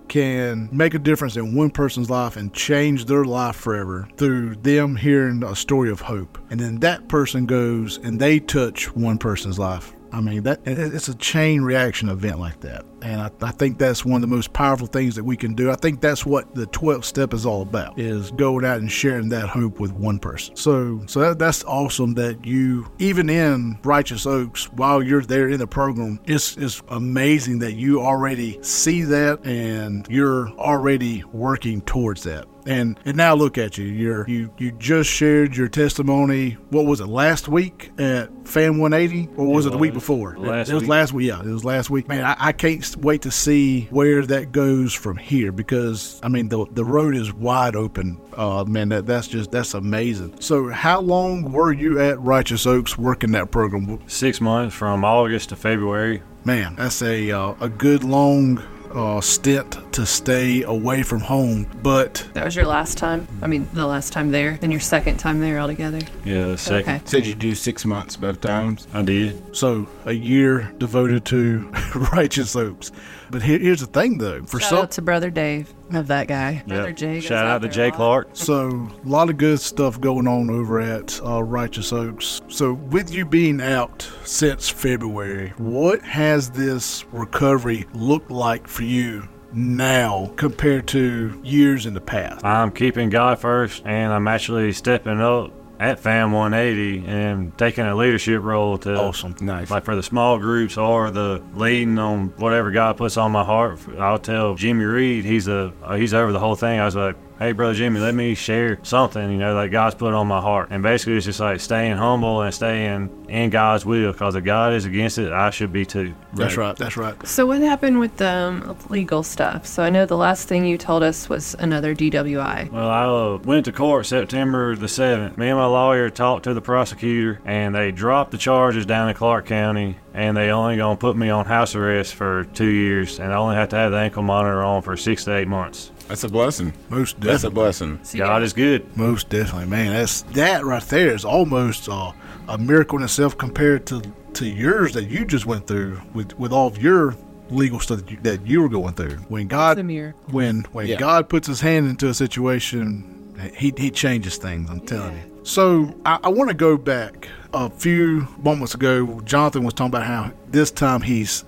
can 0.09 0.69
make 0.73 0.93
a 0.93 0.99
difference 0.99 1.37
in 1.37 1.55
one 1.55 1.71
person's 1.71 2.11
life 2.11 2.37
and 2.37 2.53
change 2.53 3.07
their 3.07 3.25
life 3.25 3.57
forever 3.57 4.07
through 4.19 4.55
them 4.57 4.95
hearing 4.97 5.43
a 5.43 5.57
story 5.57 5.91
of 5.91 6.01
hope. 6.03 6.37
And 6.51 6.61
then 6.61 6.81
that 6.81 7.09
person 7.09 7.47
goes 7.47 7.99
and 7.99 8.21
they 8.21 8.39
touch 8.41 8.95
one 8.95 9.17
person's 9.17 9.59
life. 9.59 9.95
I 10.13 10.21
mean, 10.21 10.43
that 10.43 10.61
it- 10.67 10.79
it's 10.79 11.09
a 11.09 11.15
chain 11.15 11.63
reaction 11.63 12.11
event 12.11 12.39
like 12.41 12.61
that. 12.61 12.85
And 13.03 13.21
I, 13.21 13.31
I 13.43 13.51
think 13.53 13.79
that's 13.79 14.05
one 14.05 14.23
of 14.23 14.29
the 14.29 14.35
most 14.35 14.53
powerful 14.53 14.87
things 14.87 15.17
that 15.17 15.25
we 15.25 15.37
can 15.37 15.55
do. 15.55 15.71
I 15.71 15.77
think 15.77 16.01
that's 16.01 16.25
what 16.25 16.55
the 16.55 16.67
12th 16.69 17.05
step 17.05 17.35
is 17.35 17.45
all 17.47 17.63
about, 17.63 17.99
is 17.99 18.31
going 18.33 18.65
out 18.65 18.79
and 18.79 18.91
sharing 18.91 19.29
that 19.31 19.49
hope 19.49 19.81
with 19.81 19.93
one 19.93 20.19
person. 20.19 20.57
So, 20.57 21.03
so 21.07 21.21
that, 21.21 21.39
that's 21.39 21.65
awesome 21.65 22.15
that 22.15 22.45
you, 22.45 22.91
even 22.99 23.29
in 23.29 23.79
Righteous 23.83 24.27
Oaks, 24.27 24.71
while 24.73 25.03
you're 25.03 25.23
there 25.23 25.49
in 25.49 25.59
the 25.59 25.67
program, 25.67 26.21
it's, 26.25 26.57
it's 26.57 26.83
amazing 26.89 27.59
that 27.61 27.73
you 27.73 28.01
already 28.01 28.63
see 28.63 29.03
that 29.03 29.45
and 29.45 30.07
you're 30.09 30.49
already 30.51 31.25
working 31.25 31.81
towards 31.83 32.23
that. 32.25 32.47
And 32.67 32.99
and 33.05 33.17
now 33.17 33.35
look 33.35 33.59
at 33.59 33.77
you. 33.77 33.85
You're 33.85 34.29
you 34.29 34.53
you 34.59 34.71
just 34.73 35.11
shared 35.11 35.57
your 35.57 35.69
testimony. 35.69 36.53
What 36.71 36.87
was 36.87 37.01
it 37.01 37.07
last 37.07 37.49
week 37.49 37.91
at 37.99 38.31
FAM 38.47 38.79
180, 38.79 39.35
or 39.37 39.47
was 39.47 39.67
it, 39.67 39.71
the 39.71 39.79
week 39.79 39.93
before? 39.93 40.37
Last 40.39 40.69
it 40.69 40.75
was 40.75 40.83
week. 40.83 40.91
last 40.91 41.13
week. 41.13 41.29
Yeah, 41.29 41.41
it 41.41 41.47
was 41.47 41.65
last 41.65 41.91
week. 41.91 42.09
Man, 42.09 42.25
I, 42.25 42.37
I 42.39 42.53
can't 42.53 42.92
wait 42.97 43.23
to 43.23 43.31
see 43.31 43.83
where 43.91 44.25
that 44.27 44.53
goes 44.53 44.93
from 44.93 45.17
here 45.17 45.53
because 45.53 46.21
I 46.23 46.29
mean 46.29 46.49
the 46.49 46.67
the 46.71 46.85
road 46.85 47.17
is 47.17 47.33
wide 47.33 47.77
open. 47.77 48.21
Uh, 48.37 48.65
man, 48.65 48.89
that 48.91 49.07
that's 49.07 49.29
just 49.29 49.51
that's 49.51 49.75
amazing. 49.75 50.41
So, 50.41 50.69
how 50.69 51.01
long 51.01 51.53
were 51.53 51.73
you 51.73 52.01
at 52.01 52.21
Righteous 52.21 52.67
Oaks 52.67 52.97
working 52.97 53.33
that 53.33 53.51
program? 53.51 54.01
Six 54.07 54.41
months 54.41 54.75
from 54.75 55.05
August 55.05 55.51
to 55.51 55.57
February. 55.57 56.23
Man, 56.45 56.77
that's 56.77 57.03
a 57.03 57.31
uh, 57.31 57.55
a 57.61 57.69
good 57.69 58.05
long 58.05 58.63
uh, 58.95 59.21
stint 59.21 59.79
to 59.93 60.07
stay 60.07 60.63
away 60.63 61.03
from 61.03 61.21
home, 61.21 61.67
but 61.83 62.27
That 62.35 62.45
was 62.45 62.57
your 62.57 62.67
last 62.67 62.99
time? 62.99 63.27
I 63.43 63.47
mean, 63.47 63.69
the 63.73 63.87
last 63.87 64.13
time 64.13 64.31
there, 64.31 64.59
and 64.63 64.71
your 64.73 64.81
second 64.81 65.19
time 65.19 65.41
there 65.41 65.59
altogether? 65.59 66.01
Yeah, 66.25 66.47
the 66.47 66.59
second. 66.59 66.95
Okay. 66.97 67.03
Said 67.07 67.27
you 67.27 67.35
do 67.35 67.55
six 67.55 67.85
months 67.85 68.17
both 68.17 68.41
times. 68.41 68.87
I 68.93 69.03
did. 69.03 69.57
So 69.57 69.87
a 70.05 70.13
year 70.13 70.73
devoted 70.79 71.25
to 71.27 71.71
righteous 72.13 72.55
oaks. 72.57 72.93
But 73.33 73.43
here, 73.43 73.59
here's 73.59 73.81
the 73.81 73.87
thing, 73.87 74.19
though. 74.19 74.43
For 74.43 74.61
Shout 74.61 74.69
some, 74.69 74.79
out 74.81 74.91
to 74.93 75.03
Brother 75.03 75.31
Dave. 75.31 75.73
Of 75.93 76.07
that 76.09 76.29
guy. 76.29 76.63
Brother 76.67 76.89
Yep. 76.89 76.97
Jay 76.97 77.21
Shout 77.21 77.47
out 77.47 77.57
out 77.57 77.63
to 77.63 77.69
Jay 77.69 77.89
a. 77.89 77.93
Clark. 77.93 78.29
so 78.35 78.91
a 79.05 79.09
lot 79.09 79.31
of 79.31 79.39
good 79.39 79.59
stuff 79.59 80.01
going 80.01 80.29
on 80.29 80.51
over 80.51 80.81
at 80.81 81.19
uh, 81.25 81.43
Righteous 81.43 81.93
Oaks. 81.93 82.43
So 82.49 82.75
with 82.75 83.13
you 83.13 83.25
being 83.25 83.61
out 83.61 84.09
since 84.25 84.69
February, 84.69 85.55
what 85.57 86.03
has 86.03 86.51
this 86.51 87.05
recovery 87.13 87.87
looked 87.95 88.31
like 88.31 88.69
for 88.69 88.85
you 88.85 89.29
now 89.55 90.33
compared 90.37 90.87
to 90.89 91.41
years 91.43 91.87
in 91.87 91.95
the 91.95 92.01
past? 92.01 92.45
I'm 92.45 92.71
keeping 92.71 93.09
God 93.09 93.39
first, 93.39 93.83
and 93.87 94.13
I'm 94.13 94.29
actually 94.29 94.73
stepping 94.73 95.21
up 95.21 95.53
at 95.83 95.99
FAM 95.99 96.31
180 96.31 97.05
and 97.09 97.59
taking 97.59 97.85
a 97.85 97.95
leadership 97.97 98.41
role 98.41 98.79
to 98.79 98.95
Awesome. 98.95 99.35
Nice. 99.41 99.69
like 99.69 99.85
for 99.85 99.97
the 99.97 100.03
small 100.03 100.39
groups 100.39 100.77
or 100.77 101.11
the 101.11 101.43
leading 101.55 101.99
on 101.99 102.29
whatever 102.37 102.71
God 102.71 102.97
puts 102.97 103.17
on 103.17 103.33
my 103.33 103.45
heart. 103.45 103.81
I'll 103.99 104.21
tell 104.21 104.55
Jimmy 104.55 104.85
Reed, 104.85 105.25
he's 105.25 105.49
a 105.49 105.73
he's 105.97 106.15
over 106.15 106.31
the 106.31 106.39
whole 106.39 106.55
thing. 106.55 106.79
I 106.79 106.85
was 106.85 106.95
like, 106.95 107.17
hey 107.43 107.51
brother 107.51 107.75
Jimmy, 107.75 107.99
let 107.99 108.15
me 108.15 108.37
share 108.37 108.79
something 108.85 109.31
you 109.33 109.37
know 109.37 109.61
that 109.61 109.71
God's 109.71 109.97
put 109.97 110.15
on 110.15 110.29
my 110.29 110.41
heart. 110.41 110.69
And 110.71 110.83
basically, 110.83 111.17
it's 111.17 111.27
just 111.27 111.41
like 111.41 111.61
staying 111.61 111.97
humble 111.97 112.43
and 112.43 112.55
staying 112.55 113.27
in 113.29 113.51
God's 113.51 113.85
will. 113.85 114.13
Because 114.13 114.37
if 114.37 114.45
God 114.45 114.75
is 114.75 114.85
against 114.85 115.19
it, 115.19 115.33
I 115.33 115.51
should 115.51 115.73
be 115.73 115.85
too. 115.85 116.15
That's 116.35 116.57
right. 116.57 116.77
That's 116.77 116.97
right. 116.97 117.27
So, 117.27 117.47
what 117.47 117.61
happened 117.61 117.99
with 117.99 118.17
the 118.19 118.31
um, 118.31 118.77
legal 118.89 119.23
stuff? 119.23 119.67
So, 119.67 119.83
I 119.83 119.91
know 119.91 120.07
the 120.07 120.17
last 120.17 120.49
thing 120.49 120.65
you 120.65 120.79
told 120.79 121.03
us 121.03 121.29
was 121.29 121.55
another 121.59 121.95
DWI. 121.95 122.71
Well, 122.71 122.89
I 122.89 123.05
uh, 123.05 123.39
went 123.39 123.65
to 123.65 123.73
court 123.73 124.07
September 124.07 124.77
the 124.77 124.87
7th. 124.87 125.37
Me 125.37 125.49
and 125.49 125.59
my 125.59 125.67
lawyer 125.67 126.11
talked 126.11 126.45
to 126.45 126.55
the 126.55 126.61
prosecutor, 126.61 127.41
and 127.45 127.75
they 127.75 127.91
dropped 127.91 128.31
the 128.31 128.39
charges 128.39 128.87
down 128.87 129.09
in 129.09 129.15
Clarke 129.15 129.47
County, 129.47 129.97
and 130.15 130.37
they 130.37 130.51
only 130.51 130.77
gonna 130.77 130.97
put 130.97 131.17
me 131.17 131.31
on 131.31 131.47
house 131.47 131.75
arrest 131.75 132.15
for 132.15 132.45
two 132.45 132.67
years, 132.67 133.19
and 133.19 133.33
I 133.33 133.37
only 133.37 133.57
have 133.57 133.71
to 133.71 133.77
have 133.77 133.93
the 133.93 133.99
ankle 133.99 134.23
monitor 134.23 134.63
on 134.63 134.83
for 134.83 134.97
six 134.97 135.25
to 135.25 135.37
eight 135.37 135.49
months. 135.49 135.92
That's 136.09 136.25
a 136.25 136.29
blessing. 136.29 136.73
Most 136.91 137.21
That's 137.21 137.45
a 137.45 137.51
blessing. 137.51 138.01
So 138.03 138.19
God 138.19 138.43
is 138.43 138.53
good. 138.53 138.97
Most 138.97 139.29
definitely, 139.29 139.67
man. 139.67 139.93
That's 139.93 140.23
that 140.33 140.65
right 140.65 140.83
there 140.85 141.15
is 141.15 141.25
almost 141.25 141.89
uh, 141.89 142.13
a 142.49 142.59
miracle 142.59 142.99
in 142.99 143.05
itself 143.05 143.37
compared 143.39 143.87
to 143.87 144.03
to 144.35 144.47
yours 144.47 144.93
that 144.95 145.05
you 145.05 145.25
just 145.25 145.47
went 145.47 145.67
through 145.67 146.01
with 146.15 146.39
with 146.39 146.53
all 146.53 146.67
of 146.67 146.81
your 146.83 147.15
legal 147.51 147.79
stuff 147.81 147.99
that 147.99 148.11
you, 148.11 148.17
that 148.23 148.47
you 148.47 148.63
were 148.63 148.69
going 148.69 148.95
through. 148.95 149.17
When 149.29 149.47
God, 149.47 149.73
It's 149.79 149.81
a 149.81 149.85
miracle. 149.85 150.21
when 150.33 150.63
when 150.73 150.87
Yeah. 150.87 150.97
God 150.97 151.29
puts 151.29 151.47
His 151.47 151.61
hand 151.61 151.89
into 151.89 152.09
a 152.09 152.15
situation, 152.15 153.35
He 153.57 153.73
He 153.77 153.91
changes 153.91 154.37
things. 154.39 154.71
I'm 154.71 154.81
telling 154.81 155.15
you. 155.17 155.41
So 155.45 155.93
I, 156.07 156.19
I 156.25 156.29
want 156.29 156.49
to 156.51 156.55
go 156.57 156.77
back 156.77 157.29
a 157.53 157.69
few 157.69 158.27
moments 158.43 158.75
ago. 158.75 159.21
Jonathan 159.25 159.65
was 159.65 159.75
talking 159.75 159.91
about 159.91 160.07
how 160.07 160.31
this 160.51 160.71
time 160.71 161.03
he's 161.03 161.45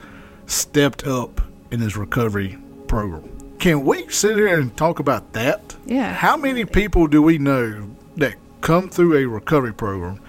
stepped 0.46 1.06
up 1.06 1.40
in 1.70 1.80
his 1.80 1.96
recovery 1.96 2.58
program. 2.88 3.30
Can 3.64 3.86
we 3.86 4.06
sit 4.10 4.36
here 4.36 4.60
and 4.60 4.76
talk 4.76 4.98
about 4.98 5.32
that? 5.32 5.74
Yeah. 5.86 6.12
How 6.12 6.36
many 6.36 6.66
people 6.66 7.06
do 7.06 7.22
we 7.22 7.38
know 7.38 7.88
that 8.18 8.34
come 8.60 8.90
through 8.90 9.16
a 9.16 9.24
recovery 9.24 9.72
program? 9.72 10.20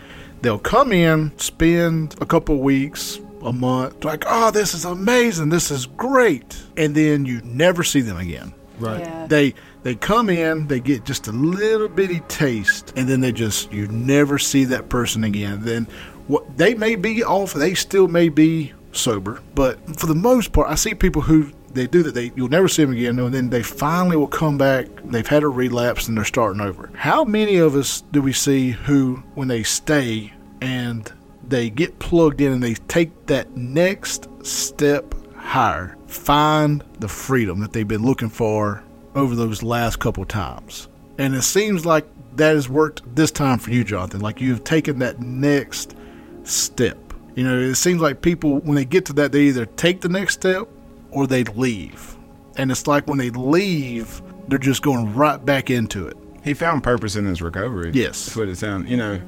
They'll 0.41 0.57
come 0.57 0.93
in, 0.93 1.37
spend 1.37 2.15
a 2.21 2.25
couple 2.25 2.57
weeks, 2.59 3.19
a 3.43 3.51
month, 3.51 4.05
like, 4.05 4.23
oh, 4.25 4.51
this 4.51 4.73
is 4.73 4.85
amazing, 4.85 5.49
this 5.49 5.69
is 5.69 5.85
great, 5.85 6.63
and 6.77 6.95
then 6.95 7.25
you 7.25 7.41
never 7.43 7.83
see 7.83 7.99
them 7.99 8.15
again. 8.15 8.53
Right? 8.79 9.01
Yeah. 9.01 9.27
They 9.27 9.53
they 9.83 9.95
come 9.95 10.29
in, 10.29 10.67
they 10.67 10.79
get 10.79 11.03
just 11.03 11.27
a 11.27 11.33
little 11.33 11.89
bitty 11.89 12.21
taste, 12.29 12.93
and 12.95 13.05
then 13.05 13.19
they 13.19 13.33
just 13.33 13.69
you 13.69 13.89
never 13.89 14.39
see 14.39 14.63
that 14.63 14.87
person 14.87 15.25
again. 15.25 15.59
Then 15.61 15.87
what 16.27 16.57
they 16.57 16.73
may 16.73 16.95
be 16.95 17.21
off, 17.21 17.53
they 17.53 17.73
still 17.73 18.07
may 18.07 18.29
be 18.29 18.71
sober, 18.93 19.41
but 19.55 19.99
for 19.99 20.05
the 20.05 20.15
most 20.15 20.53
part, 20.53 20.69
I 20.69 20.75
see 20.75 20.93
people 20.93 21.23
who 21.23 21.51
they 21.75 21.87
do 21.87 22.01
that. 22.03 22.13
They 22.13 22.31
you'll 22.35 22.49
never 22.49 22.67
see 22.67 22.83
them 22.83 22.93
again, 22.93 23.19
and 23.19 23.33
then 23.33 23.49
they 23.49 23.61
finally 23.63 24.15
will 24.15 24.27
come 24.27 24.57
back. 24.57 24.87
They've 25.03 25.27
had 25.27 25.43
a 25.43 25.47
relapse 25.47 26.07
and 26.07 26.17
they're 26.17 26.25
starting 26.25 26.61
over. 26.61 26.89
How 26.95 27.23
many 27.23 27.57
of 27.57 27.75
us 27.75 28.01
do 28.11 28.21
we 28.21 28.33
see 28.33 28.71
who, 28.71 29.23
when 29.35 29.47
they 29.47 29.63
stay 29.63 30.33
and 30.61 31.11
they 31.47 31.69
get 31.69 31.99
plugged 31.99 32.41
in 32.41 32.53
and 32.53 32.63
they 32.63 32.73
take 32.73 33.27
that 33.27 33.55
next 33.55 34.27
step 34.43 35.13
higher, 35.35 35.95
find 36.07 36.83
the 36.99 37.07
freedom 37.07 37.59
that 37.59 37.73
they've 37.73 37.87
been 37.87 38.03
looking 38.03 38.29
for 38.29 38.83
over 39.13 39.35
those 39.35 39.61
last 39.61 39.99
couple 39.99 40.25
times? 40.25 40.87
And 41.17 41.35
it 41.35 41.43
seems 41.43 41.85
like 41.85 42.05
that 42.35 42.55
has 42.55 42.67
worked 42.67 43.15
this 43.15 43.31
time 43.31 43.59
for 43.59 43.71
you, 43.71 43.83
Jonathan. 43.83 44.21
Like 44.21 44.41
you've 44.41 44.63
taken 44.63 44.99
that 44.99 45.19
next 45.19 45.95
step. 46.43 46.97
You 47.35 47.43
know, 47.43 47.59
it 47.59 47.75
seems 47.75 48.01
like 48.01 48.21
people, 48.21 48.59
when 48.59 48.75
they 48.75 48.85
get 48.85 49.05
to 49.05 49.13
that, 49.13 49.31
they 49.31 49.43
either 49.43 49.65
take 49.65 50.01
the 50.01 50.09
next 50.09 50.35
step 50.35 50.69
or 51.15 51.25
they 51.27 51.43
leave. 51.45 52.15
And 52.57 52.69
it's 52.71 52.85
like 52.87 53.07
when 53.07 53.17
they 53.17 53.29
leave, 53.31 54.21
they're 54.47 54.59
just 54.59 54.81
going 54.81 55.13
right 55.15 55.43
back 55.43 55.69
into 55.69 56.07
it. 56.07 56.15
He 56.43 56.53
found 56.53 56.83
purpose 56.83 57.15
in 57.15 57.25
his 57.25 57.41
recovery. 57.41 57.91
Yes. 57.93 58.25
That's 58.25 58.37
what 58.37 58.47
it 58.49 58.57
sounds. 58.57 58.89
You 58.89 58.97
know, 58.97 59.19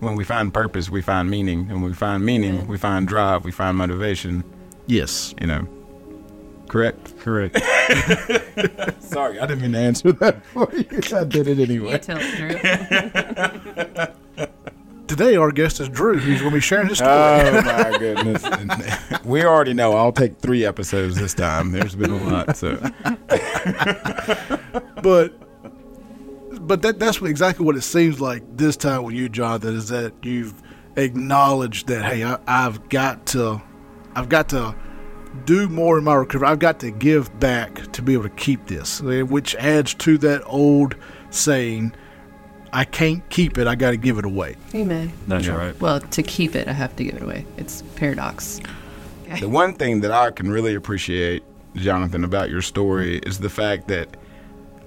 when 0.00 0.16
we 0.16 0.24
find 0.24 0.52
purpose, 0.52 0.90
we 0.90 1.00
find 1.02 1.30
meaning, 1.30 1.60
and 1.70 1.74
when 1.80 1.84
we 1.84 1.94
find 1.94 2.24
meaning, 2.24 2.66
we 2.66 2.76
find 2.76 3.06
drive, 3.06 3.44
we 3.44 3.52
find 3.52 3.76
motivation. 3.78 4.42
Yes. 4.86 5.32
You 5.40 5.46
know, 5.46 5.68
correct? 6.68 7.16
Correct. 7.20 7.56
Sorry, 9.00 9.38
I 9.38 9.46
didn't 9.46 9.62
mean 9.62 9.72
to 9.72 9.78
answer 9.78 10.12
that 10.12 10.44
for 10.52 10.68
you. 10.74 10.86
I 11.16 11.24
did 11.24 11.46
it 11.46 11.58
You 11.58 11.64
anyway. 11.64 11.98
tell 11.98 12.18
it, 12.20 12.36
Drew. 13.96 14.06
Today, 15.12 15.36
our 15.36 15.52
guest 15.52 15.78
is 15.78 15.90
Drew. 15.90 16.16
who's 16.16 16.40
going 16.40 16.52
to 16.52 16.56
be 16.56 16.60
sharing 16.62 16.88
his 16.88 16.96
story. 16.96 17.12
Oh 17.12 17.62
my 17.62 17.98
goodness! 17.98 18.42
We 19.24 19.44
already 19.44 19.74
know. 19.74 19.92
I'll 19.92 20.10
take 20.10 20.38
three 20.38 20.64
episodes 20.64 21.16
this 21.16 21.34
time. 21.34 21.70
There's 21.70 21.94
been 21.94 22.12
a 22.12 22.30
lot, 22.30 22.56
so 22.56 22.76
but 25.02 25.34
but 26.66 26.80
that 26.80 26.98
that's 26.98 27.20
what, 27.20 27.28
exactly 27.28 27.66
what 27.66 27.76
it 27.76 27.82
seems 27.82 28.22
like 28.22 28.42
this 28.56 28.74
time 28.74 29.02
with 29.02 29.14
you, 29.14 29.28
Jonathan, 29.28 29.76
is 29.76 29.88
that 29.90 30.14
you've 30.22 30.54
acknowledged 30.96 31.88
that 31.88 32.06
hey, 32.06 32.24
I, 32.24 32.38
I've 32.46 32.88
got 32.88 33.26
to, 33.26 33.60
I've 34.14 34.30
got 34.30 34.48
to 34.48 34.74
do 35.44 35.68
more 35.68 35.98
in 35.98 36.04
my 36.04 36.14
recovery. 36.14 36.48
I've 36.48 36.58
got 36.58 36.80
to 36.80 36.90
give 36.90 37.38
back 37.38 37.92
to 37.92 38.00
be 38.00 38.14
able 38.14 38.24
to 38.24 38.30
keep 38.30 38.66
this, 38.66 39.02
which 39.02 39.54
adds 39.56 39.92
to 39.92 40.16
that 40.18 40.42
old 40.46 40.96
saying, 41.28 41.92
"I 42.72 42.84
can't 42.84 43.28
keep 43.30 43.58
it. 43.58 43.66
I 43.66 43.74
got 43.74 43.90
to 43.90 43.96
give 43.96 44.18
it 44.18 44.24
away." 44.24 44.56
Amen. 44.74 45.12
That's 45.28 45.48
right. 45.48 45.78
Well, 45.80 46.00
to 46.00 46.22
keep 46.22 46.54
it, 46.54 46.68
I 46.68 46.72
have 46.72 46.94
to 46.96 47.04
give 47.04 47.14
it 47.16 47.22
away. 47.22 47.44
It's 47.56 47.82
paradox. 47.96 48.60
the 49.40 49.48
one 49.48 49.74
thing 49.74 50.00
that 50.02 50.10
I 50.10 50.30
can 50.30 50.50
really 50.50 50.74
appreciate, 50.74 51.42
Jonathan, 51.74 52.22
about 52.24 52.50
your 52.50 52.62
story 52.62 53.18
is 53.18 53.38
the 53.38 53.48
fact 53.48 53.88
that 53.88 54.08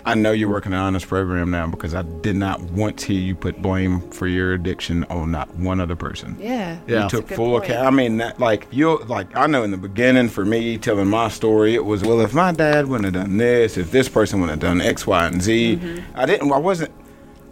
I 0.07 0.13
know 0.13 0.31
you're 0.33 0.49
working 0.49 0.71
an 0.71 0.77
honest 0.77 1.07
program 1.07 1.49
now 1.49 1.65
because 1.65 1.95
I 1.95 2.03
did 2.03 2.35
not 2.35 2.61
want 2.61 2.99
to 2.99 3.07
hear 3.07 3.19
you 3.19 3.33
put 3.33 3.59
blame 3.59 4.01
for 4.11 4.27
your 4.27 4.53
addiction 4.53 5.03
on 5.05 5.31
not 5.31 5.55
one 5.55 5.79
other 5.79 5.95
person. 5.95 6.37
Yeah. 6.39 6.77
Yeah. 6.85 7.03
You 7.05 7.09
took 7.09 7.27
full 7.29 7.57
point. 7.59 7.71
account. 7.71 7.87
I 7.87 7.89
mean, 7.89 8.17
that, 8.17 8.39
like 8.39 8.67
you, 8.69 8.99
like 9.05 9.35
I 9.35 9.47
know 9.47 9.63
in 9.63 9.71
the 9.71 9.77
beginning 9.77 10.29
for 10.29 10.45
me 10.45 10.77
telling 10.77 11.07
my 11.07 11.29
story, 11.29 11.73
it 11.73 11.85
was 11.85 12.03
well, 12.03 12.21
if 12.21 12.35
my 12.35 12.51
dad 12.51 12.85
wouldn't 12.85 13.05
have 13.15 13.23
done 13.25 13.37
this, 13.37 13.77
if 13.77 13.89
this 13.89 14.07
person 14.07 14.41
wouldn't 14.41 14.61
have 14.61 14.69
done 14.71 14.79
X, 14.79 15.07
Y, 15.07 15.25
and 15.25 15.41
Z, 15.41 15.77
Mm-hmm. 15.77 16.19
I 16.19 16.25
didn't. 16.27 16.51
I 16.51 16.57
wasn't. 16.59 16.91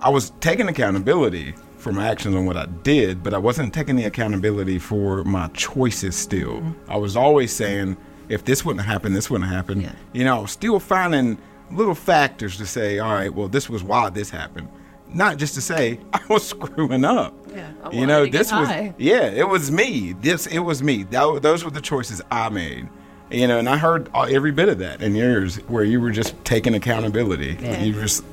I 0.03 0.09
was 0.09 0.31
taking 0.41 0.67
accountability 0.67 1.55
for 1.77 1.91
my 1.91 2.07
actions 2.07 2.35
on 2.35 2.45
what 2.45 2.57
I 2.57 2.65
did, 2.65 3.23
but 3.23 3.33
I 3.33 3.37
wasn't 3.37 3.73
taking 3.73 3.95
the 3.95 4.05
accountability 4.05 4.79
for 4.79 5.23
my 5.23 5.47
choices. 5.49 6.15
Still, 6.15 6.59
Mm-hmm. 6.61 6.91
I 6.91 6.97
was 6.97 7.15
always 7.17 7.51
saying, 7.53 7.97
if 8.29 8.45
this 8.45 8.63
wouldn't 8.65 8.85
happen, 8.85 9.13
this 9.13 9.29
wouldn't 9.29 9.49
happen. 9.49 9.81
Yeah. 9.81 9.91
You 10.13 10.23
know, 10.23 10.45
still 10.45 10.79
finding 10.79 11.37
little 11.71 11.95
factors 11.95 12.57
to 12.57 12.65
say, 12.65 12.99
all 12.99 13.13
right, 13.13 13.33
well, 13.33 13.47
this 13.47 13.69
was 13.69 13.83
why 13.83 14.09
this 14.09 14.29
happened. 14.29 14.69
Not 15.13 15.37
just 15.37 15.53
to 15.55 15.61
say 15.61 15.99
I 16.13 16.21
was 16.29 16.47
screwing 16.47 17.05
up. 17.05 17.33
Yeah, 17.53 17.69
you 17.91 18.07
know, 18.07 18.25
this 18.25 18.51
was 18.51 18.67
high. 18.67 18.93
yeah, 18.97 19.25
it 19.25 19.47
was 19.47 19.71
me. 19.71 20.13
This 20.13 20.47
it 20.47 20.59
was 20.59 20.81
me. 20.81 21.03
That, 21.03 21.41
those 21.43 21.63
were 21.63 21.69
the 21.71 21.81
choices 21.81 22.21
I 22.31 22.49
made. 22.49 22.87
You 23.29 23.47
know, 23.47 23.57
and 23.59 23.67
I 23.69 23.77
heard 23.77 24.09
every 24.15 24.51
bit 24.51 24.69
of 24.69 24.79
that 24.79 25.01
in 25.01 25.15
yours, 25.15 25.57
where 25.67 25.83
you 25.83 25.99
were 26.01 26.11
just 26.11 26.33
taking 26.45 26.75
accountability. 26.75 27.57
Yeah. 27.59 27.81
You 27.83 27.93
just, 27.93 28.23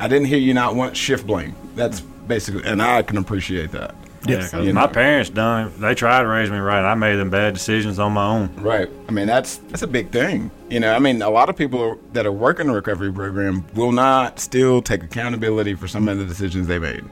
I 0.00 0.08
didn't 0.08 0.26
hear 0.26 0.38
you 0.38 0.54
not 0.54 0.74
once 0.74 0.96
shift 0.96 1.26
blame. 1.26 1.54
That's 1.76 2.00
basically, 2.00 2.64
and 2.64 2.82
I 2.82 3.02
can 3.02 3.16
appreciate 3.18 3.72
that. 3.72 3.94
Yeah, 4.26 4.46
'cause 4.46 4.70
my 4.74 4.86
parents 4.86 5.30
done. 5.30 5.72
They 5.78 5.94
tried 5.94 6.22
to 6.22 6.28
raise 6.28 6.50
me 6.50 6.58
right. 6.58 6.84
I 6.84 6.94
made 6.94 7.16
them 7.16 7.30
bad 7.30 7.54
decisions 7.54 7.98
on 7.98 8.12
my 8.12 8.26
own. 8.26 8.50
Right. 8.56 8.88
I 9.08 9.12
mean, 9.12 9.26
that's 9.26 9.56
that's 9.68 9.82
a 9.82 9.86
big 9.86 10.10
thing. 10.10 10.50
You 10.68 10.78
know, 10.80 10.92
I 10.94 10.98
mean, 10.98 11.22
a 11.22 11.30
lot 11.30 11.48
of 11.48 11.56
people 11.56 11.98
that 12.12 12.26
are 12.26 12.32
working 12.32 12.66
the 12.66 12.74
recovery 12.74 13.10
program 13.12 13.64
will 13.74 13.92
not 13.92 14.38
still 14.38 14.82
take 14.82 15.02
accountability 15.02 15.74
for 15.74 15.88
some 15.88 16.06
of 16.08 16.18
the 16.18 16.24
decisions 16.26 16.66
they 16.66 16.78
made. 16.78 17.02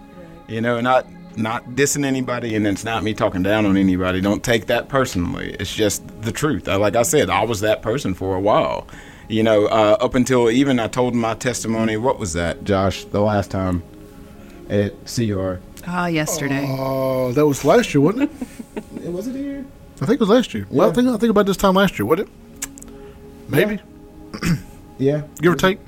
You 0.49 0.61
know, 0.61 0.81
not 0.83 1.07
not 1.35 1.71
dissing 1.71 2.05
anybody, 2.05 2.55
and 2.57 2.67
it's 2.67 2.85
not 2.85 3.03
me 3.03 3.15
talking 3.15 3.43
down 3.43 3.65
on 3.65 3.77
anybody. 3.77 4.21
Don't 4.21 4.43
take 4.43 4.67
that 4.67 4.89
personally. 4.89 5.57
It's 5.59 5.73
just 5.75 6.03
the 6.23 6.33
truth. 6.33 6.69
I, 6.69 6.75
like 6.75 6.97
I 6.97 7.03
said, 7.03 7.31
I 7.31 7.45
was 7.45 7.61
that 7.61 7.81
person 7.81 8.13
for 8.13 8.35
a 8.37 8.41
while. 8.41 8.87
You 9.29 9.43
know, 9.43 9.67
uh, 9.67 9.97
up 10.01 10.15
until 10.15 10.51
even 10.51 10.81
I 10.81 10.89
told 10.89 11.15
my 11.15 11.35
testimony. 11.35 11.97
What 11.97 12.19
was 12.19 12.33
that, 12.33 12.65
Josh? 12.65 13.05
The 13.05 13.21
last 13.21 13.51
time 13.51 13.83
at 14.71 14.93
CR. 15.07 15.57
Ah, 15.87 16.07
yesterday. 16.07 16.67
Oh, 16.69 17.33
that 17.33 17.47
was 17.47 17.65
last 17.65 17.93
year, 17.95 18.01
wasn't 18.01 18.25
it? 18.31 18.31
It 19.05 19.13
was 19.13 19.27
it 19.27 19.35
here? 19.37 19.65
I 20.01 20.07
think 20.07 20.13
it 20.13 20.21
was 20.21 20.29
last 20.29 20.53
year. 20.55 20.67
Well, 20.71 20.91
I 20.91 20.93
think 20.93 21.09
I 21.09 21.17
think 21.17 21.31
about 21.31 21.47
this 21.47 21.57
time 21.57 21.75
last 21.75 21.99
year, 21.99 22.05
wasn't 22.07 22.29
it? 22.29 22.69
Maybe, 23.49 23.81
Yeah. 24.99 25.23
give 25.41 25.53
or 25.53 25.57
take. 25.57 25.79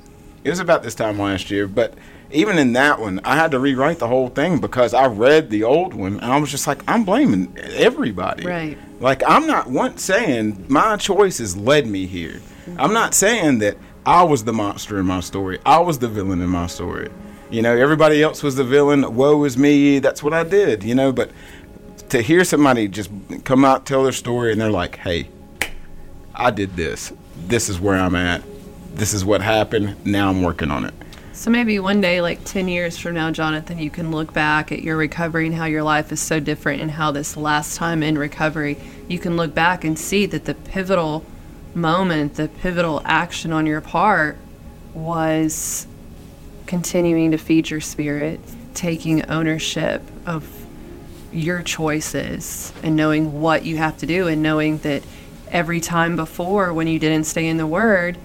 It 0.43 0.49
was 0.49 0.59
about 0.59 0.81
this 0.81 0.95
time 0.95 1.19
last 1.19 1.51
year, 1.51 1.67
but 1.67 1.93
even 2.31 2.57
in 2.57 2.73
that 2.73 2.99
one, 2.99 3.21
I 3.23 3.35
had 3.35 3.51
to 3.51 3.59
rewrite 3.59 3.99
the 3.99 4.07
whole 4.07 4.29
thing 4.29 4.59
because 4.59 4.93
I 4.93 5.05
read 5.07 5.49
the 5.51 5.63
old 5.63 5.93
one 5.93 6.13
and 6.19 6.31
I 6.31 6.37
was 6.37 6.49
just 6.49 6.65
like, 6.67 6.81
I'm 6.87 7.03
blaming 7.03 7.55
everybody. 7.57 8.45
Right. 8.45 8.77
Like, 8.99 9.21
I'm 9.27 9.45
not 9.45 9.69
once 9.69 10.03
saying 10.03 10.65
my 10.67 10.97
choices 10.97 11.55
led 11.55 11.85
me 11.85 12.07
here. 12.07 12.41
I'm 12.77 12.93
not 12.93 13.13
saying 13.13 13.59
that 13.59 13.77
I 14.05 14.23
was 14.23 14.43
the 14.43 14.53
monster 14.53 14.99
in 14.99 15.05
my 15.05 15.19
story, 15.19 15.59
I 15.65 15.79
was 15.79 15.99
the 15.99 16.07
villain 16.07 16.41
in 16.41 16.49
my 16.49 16.67
story. 16.67 17.09
You 17.49 17.61
know, 17.61 17.75
everybody 17.75 18.23
else 18.23 18.43
was 18.43 18.55
the 18.55 18.63
villain. 18.63 19.13
Woe 19.15 19.43
is 19.43 19.57
me. 19.57 19.99
That's 19.99 20.23
what 20.23 20.33
I 20.33 20.43
did, 20.43 20.83
you 20.83 20.95
know, 20.95 21.11
but 21.11 21.31
to 22.09 22.21
hear 22.21 22.43
somebody 22.43 22.87
just 22.87 23.11
come 23.43 23.65
out, 23.65 23.85
tell 23.85 24.03
their 24.03 24.13
story, 24.13 24.51
and 24.53 24.61
they're 24.61 24.71
like, 24.71 24.97
hey, 24.97 25.27
I 26.33 26.51
did 26.51 26.75
this. 26.75 27.11
This 27.47 27.69
is 27.69 27.79
where 27.79 27.95
I'm 27.95 28.15
at. 28.15 28.41
This 28.95 29.13
is 29.13 29.25
what 29.25 29.41
happened. 29.41 30.05
Now 30.05 30.29
I'm 30.29 30.41
working 30.41 30.71
on 30.71 30.85
it. 30.85 30.93
So 31.33 31.49
maybe 31.49 31.79
one 31.79 32.01
day, 32.01 32.21
like 32.21 32.43
10 32.43 32.67
years 32.67 32.97
from 32.97 33.15
now, 33.15 33.31
Jonathan, 33.31 33.79
you 33.79 33.89
can 33.89 34.11
look 34.11 34.33
back 34.33 34.71
at 34.71 34.81
your 34.81 34.95
recovery 34.97 35.45
and 35.45 35.55
how 35.55 35.65
your 35.65 35.83
life 35.83 36.11
is 36.11 36.19
so 36.19 36.39
different, 36.39 36.81
and 36.81 36.91
how 36.91 37.11
this 37.11 37.35
last 37.35 37.77
time 37.77 38.03
in 38.03 38.17
recovery, 38.17 38.77
you 39.07 39.19
can 39.19 39.37
look 39.37 39.53
back 39.53 39.83
and 39.83 39.97
see 39.97 40.25
that 40.25 40.45
the 40.45 40.53
pivotal 40.53 41.25
moment, 41.73 42.35
the 42.35 42.47
pivotal 42.47 43.01
action 43.05 43.51
on 43.51 43.65
your 43.65 43.81
part 43.81 44.37
was 44.93 45.87
continuing 46.65 47.31
to 47.31 47.37
feed 47.37 47.69
your 47.69 47.81
spirit, 47.81 48.39
taking 48.73 49.25
ownership 49.29 50.01
of 50.25 50.65
your 51.31 51.61
choices, 51.61 52.73
and 52.83 52.95
knowing 52.95 53.41
what 53.41 53.65
you 53.65 53.77
have 53.77 53.97
to 53.97 54.05
do, 54.05 54.27
and 54.27 54.43
knowing 54.43 54.77
that 54.79 55.03
every 55.49 55.79
time 55.79 56.15
before 56.15 56.73
when 56.73 56.87
you 56.87 56.99
didn't 56.99 57.25
stay 57.25 57.47
in 57.47 57.57
the 57.57 57.67
Word, 57.67 58.17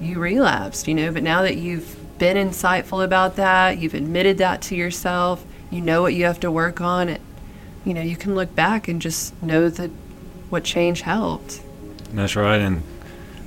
you 0.00 0.18
relapsed, 0.18 0.88
you 0.88 0.94
know, 0.94 1.12
but 1.12 1.22
now 1.22 1.42
that 1.42 1.56
you've 1.56 1.96
been 2.18 2.36
insightful 2.36 3.04
about 3.04 3.36
that, 3.36 3.78
you've 3.78 3.94
admitted 3.94 4.38
that 4.38 4.62
to 4.62 4.74
yourself, 4.74 5.44
you 5.70 5.80
know 5.80 6.02
what 6.02 6.14
you 6.14 6.24
have 6.24 6.40
to 6.40 6.50
work 6.50 6.80
on, 6.80 7.08
it, 7.08 7.20
you 7.84 7.94
know, 7.94 8.02
you 8.02 8.16
can 8.16 8.34
look 8.34 8.54
back 8.54 8.88
and 8.88 9.00
just 9.00 9.40
know 9.42 9.68
that 9.68 9.90
what 10.50 10.64
change 10.64 11.02
helped. 11.02 11.60
That's 12.12 12.36
right, 12.36 12.60
and 12.60 12.82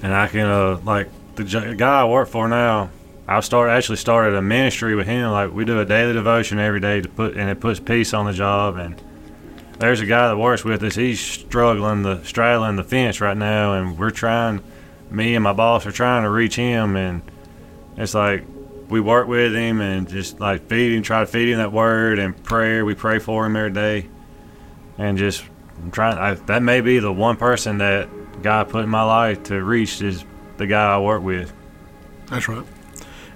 and 0.04 0.14
I 0.14 0.28
can 0.28 0.48
uh, 0.48 0.80
like 0.84 1.10
the 1.36 1.76
guy 1.78 2.02
I 2.02 2.06
work 2.06 2.28
for 2.28 2.48
now. 2.48 2.90
I 3.28 3.40
started 3.40 3.72
actually 3.72 3.98
started 3.98 4.36
a 4.36 4.42
ministry 4.42 4.96
with 4.96 5.08
him. 5.08 5.32
Like 5.32 5.52
we 5.52 5.66
do 5.66 5.80
a 5.80 5.86
daily 5.86 6.14
devotion 6.14 6.60
every 6.60 6.80
day 6.80 7.02
to 7.02 7.10
put, 7.10 7.36
and 7.36 7.50
it 7.50 7.60
puts 7.60 7.80
peace 7.80 8.14
on 8.14 8.26
the 8.26 8.34
job. 8.34 8.78
And 8.78 9.02
there's 9.80 10.02
a 10.02 10.06
guy 10.06 10.28
that 10.28 10.38
works 10.38 10.64
with 10.64 10.84
us. 10.84 10.96
He's 10.96 11.20
struggling 11.20 12.04
the 12.04 12.24
straddling 12.24 12.76
the 12.76 12.84
fence 12.84 13.22
right 13.22 13.38
now, 13.38 13.74
and 13.74 13.98
we're 13.98 14.12
trying. 14.12 14.62
Me 15.10 15.36
and 15.36 15.44
my 15.44 15.52
boss 15.52 15.86
are 15.86 15.92
trying 15.92 16.24
to 16.24 16.30
reach 16.30 16.56
him, 16.56 16.96
and 16.96 17.22
it's 17.98 18.14
like 18.14 18.46
we 18.88 19.02
work 19.02 19.28
with 19.28 19.54
him 19.54 19.82
and 19.82 20.08
just 20.08 20.40
like 20.40 20.68
feed 20.68 20.96
him, 20.96 21.04
try 21.04 21.20
to 21.20 21.26
feed 21.26 21.50
him 21.50 21.58
that 21.58 21.74
word 21.74 22.18
and 22.18 22.42
prayer. 22.44 22.86
We 22.86 22.96
pray 22.96 23.20
for 23.20 23.46
him 23.46 23.58
every 23.58 23.72
day, 23.72 24.08
and 24.98 25.18
just 25.18 25.44
I'm 25.82 25.92
trying. 25.92 26.18
I, 26.18 26.36
that 26.36 26.64
may 26.64 26.80
be 26.80 27.00
the 27.00 27.12
one 27.12 27.36
person 27.36 27.80
that 27.80 28.08
God 28.42 28.70
put 28.70 28.84
in 28.84 28.90
my 28.90 29.04
life 29.04 29.44
to 29.44 29.64
reach 29.64 30.02
is 30.02 30.24
the 30.58 30.68
guy 30.68 30.94
I 30.94 31.00
work 31.00 31.24
with. 31.24 31.54
That's 32.28 32.48
right. 32.48 32.66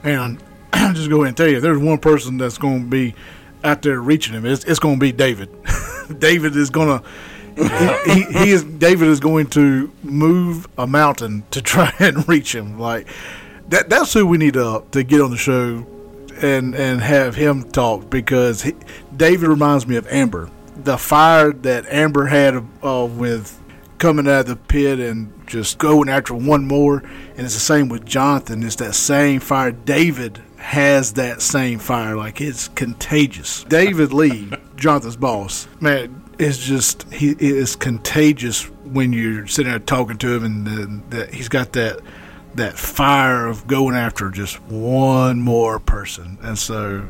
And 0.03 0.41
I'll 0.73 0.93
just 0.93 1.09
go 1.09 1.17
ahead 1.17 1.29
and 1.29 1.37
tell 1.37 1.47
you, 1.47 1.59
there's 1.59 1.79
one 1.79 1.97
person 1.97 2.37
that's 2.37 2.57
going 2.57 2.83
to 2.83 2.89
be 2.89 3.15
out 3.63 3.81
there 3.81 3.99
reaching 3.99 4.33
him, 4.33 4.45
it's, 4.45 4.63
it's 4.63 4.79
going 4.79 4.95
to 4.95 4.99
be 4.99 5.11
David. 5.11 5.49
David 6.19 6.55
is 6.55 6.69
going 6.69 6.99
to, 6.99 7.07
he, 8.05 8.23
he 8.23 8.51
is 8.51 8.63
David 8.63 9.07
is 9.07 9.19
going 9.19 9.47
to 9.47 9.91
move 10.03 10.67
a 10.77 10.85
mountain 10.85 11.43
to 11.51 11.61
try 11.61 11.93
and 11.99 12.27
reach 12.27 12.53
him. 12.53 12.77
Like 12.79 13.07
that. 13.69 13.89
That's 13.89 14.13
who 14.13 14.27
we 14.27 14.37
need 14.37 14.53
to 14.53 14.83
to 14.91 15.03
get 15.03 15.21
on 15.21 15.31
the 15.31 15.37
show 15.37 15.85
and 16.41 16.75
and 16.75 17.01
have 17.01 17.35
him 17.35 17.63
talk 17.71 18.09
because 18.09 18.63
he, 18.63 18.73
David 19.15 19.47
reminds 19.47 19.87
me 19.87 19.95
of 19.95 20.05
Amber. 20.07 20.49
The 20.75 20.97
fire 20.97 21.53
that 21.53 21.85
Amber 21.87 22.25
had 22.25 22.55
uh, 22.83 23.07
with 23.09 23.57
coming 23.97 24.27
out 24.27 24.41
of 24.41 24.45
the 24.47 24.55
pit 24.55 24.99
and 24.99 25.31
just 25.47 25.77
going 25.77 26.09
after 26.09 26.33
one 26.33 26.67
more, 26.67 26.97
and 26.99 27.39
it's 27.39 27.53
the 27.53 27.59
same 27.59 27.89
with 27.89 28.05
Jonathan. 28.05 28.63
It's 28.63 28.75
that 28.77 28.95
same 28.95 29.39
fire. 29.39 29.71
David 29.71 30.41
has 30.57 31.13
that 31.13 31.41
same 31.41 31.79
fire, 31.79 32.15
like 32.15 32.41
it's 32.41 32.67
contagious. 32.69 33.63
David 33.65 34.13
Lee, 34.13 34.51
Jonathan's 34.75 35.15
boss, 35.15 35.67
man, 35.79 36.23
is 36.39 36.57
just 36.57 37.11
he 37.13 37.35
is 37.39 37.75
contagious 37.75 38.63
when 38.83 39.13
you're 39.13 39.47
sitting 39.47 39.71
there 39.71 39.79
talking 39.79 40.17
to 40.17 40.35
him, 40.35 40.43
and 40.43 41.11
that 41.11 41.33
he's 41.33 41.49
got 41.49 41.73
that 41.73 41.99
that 42.55 42.77
fire 42.77 43.47
of 43.47 43.67
going 43.67 43.95
after 43.95 44.29
just 44.29 44.61
one 44.63 45.41
more 45.41 45.79
person. 45.79 46.37
And 46.41 46.57
so, 46.57 47.07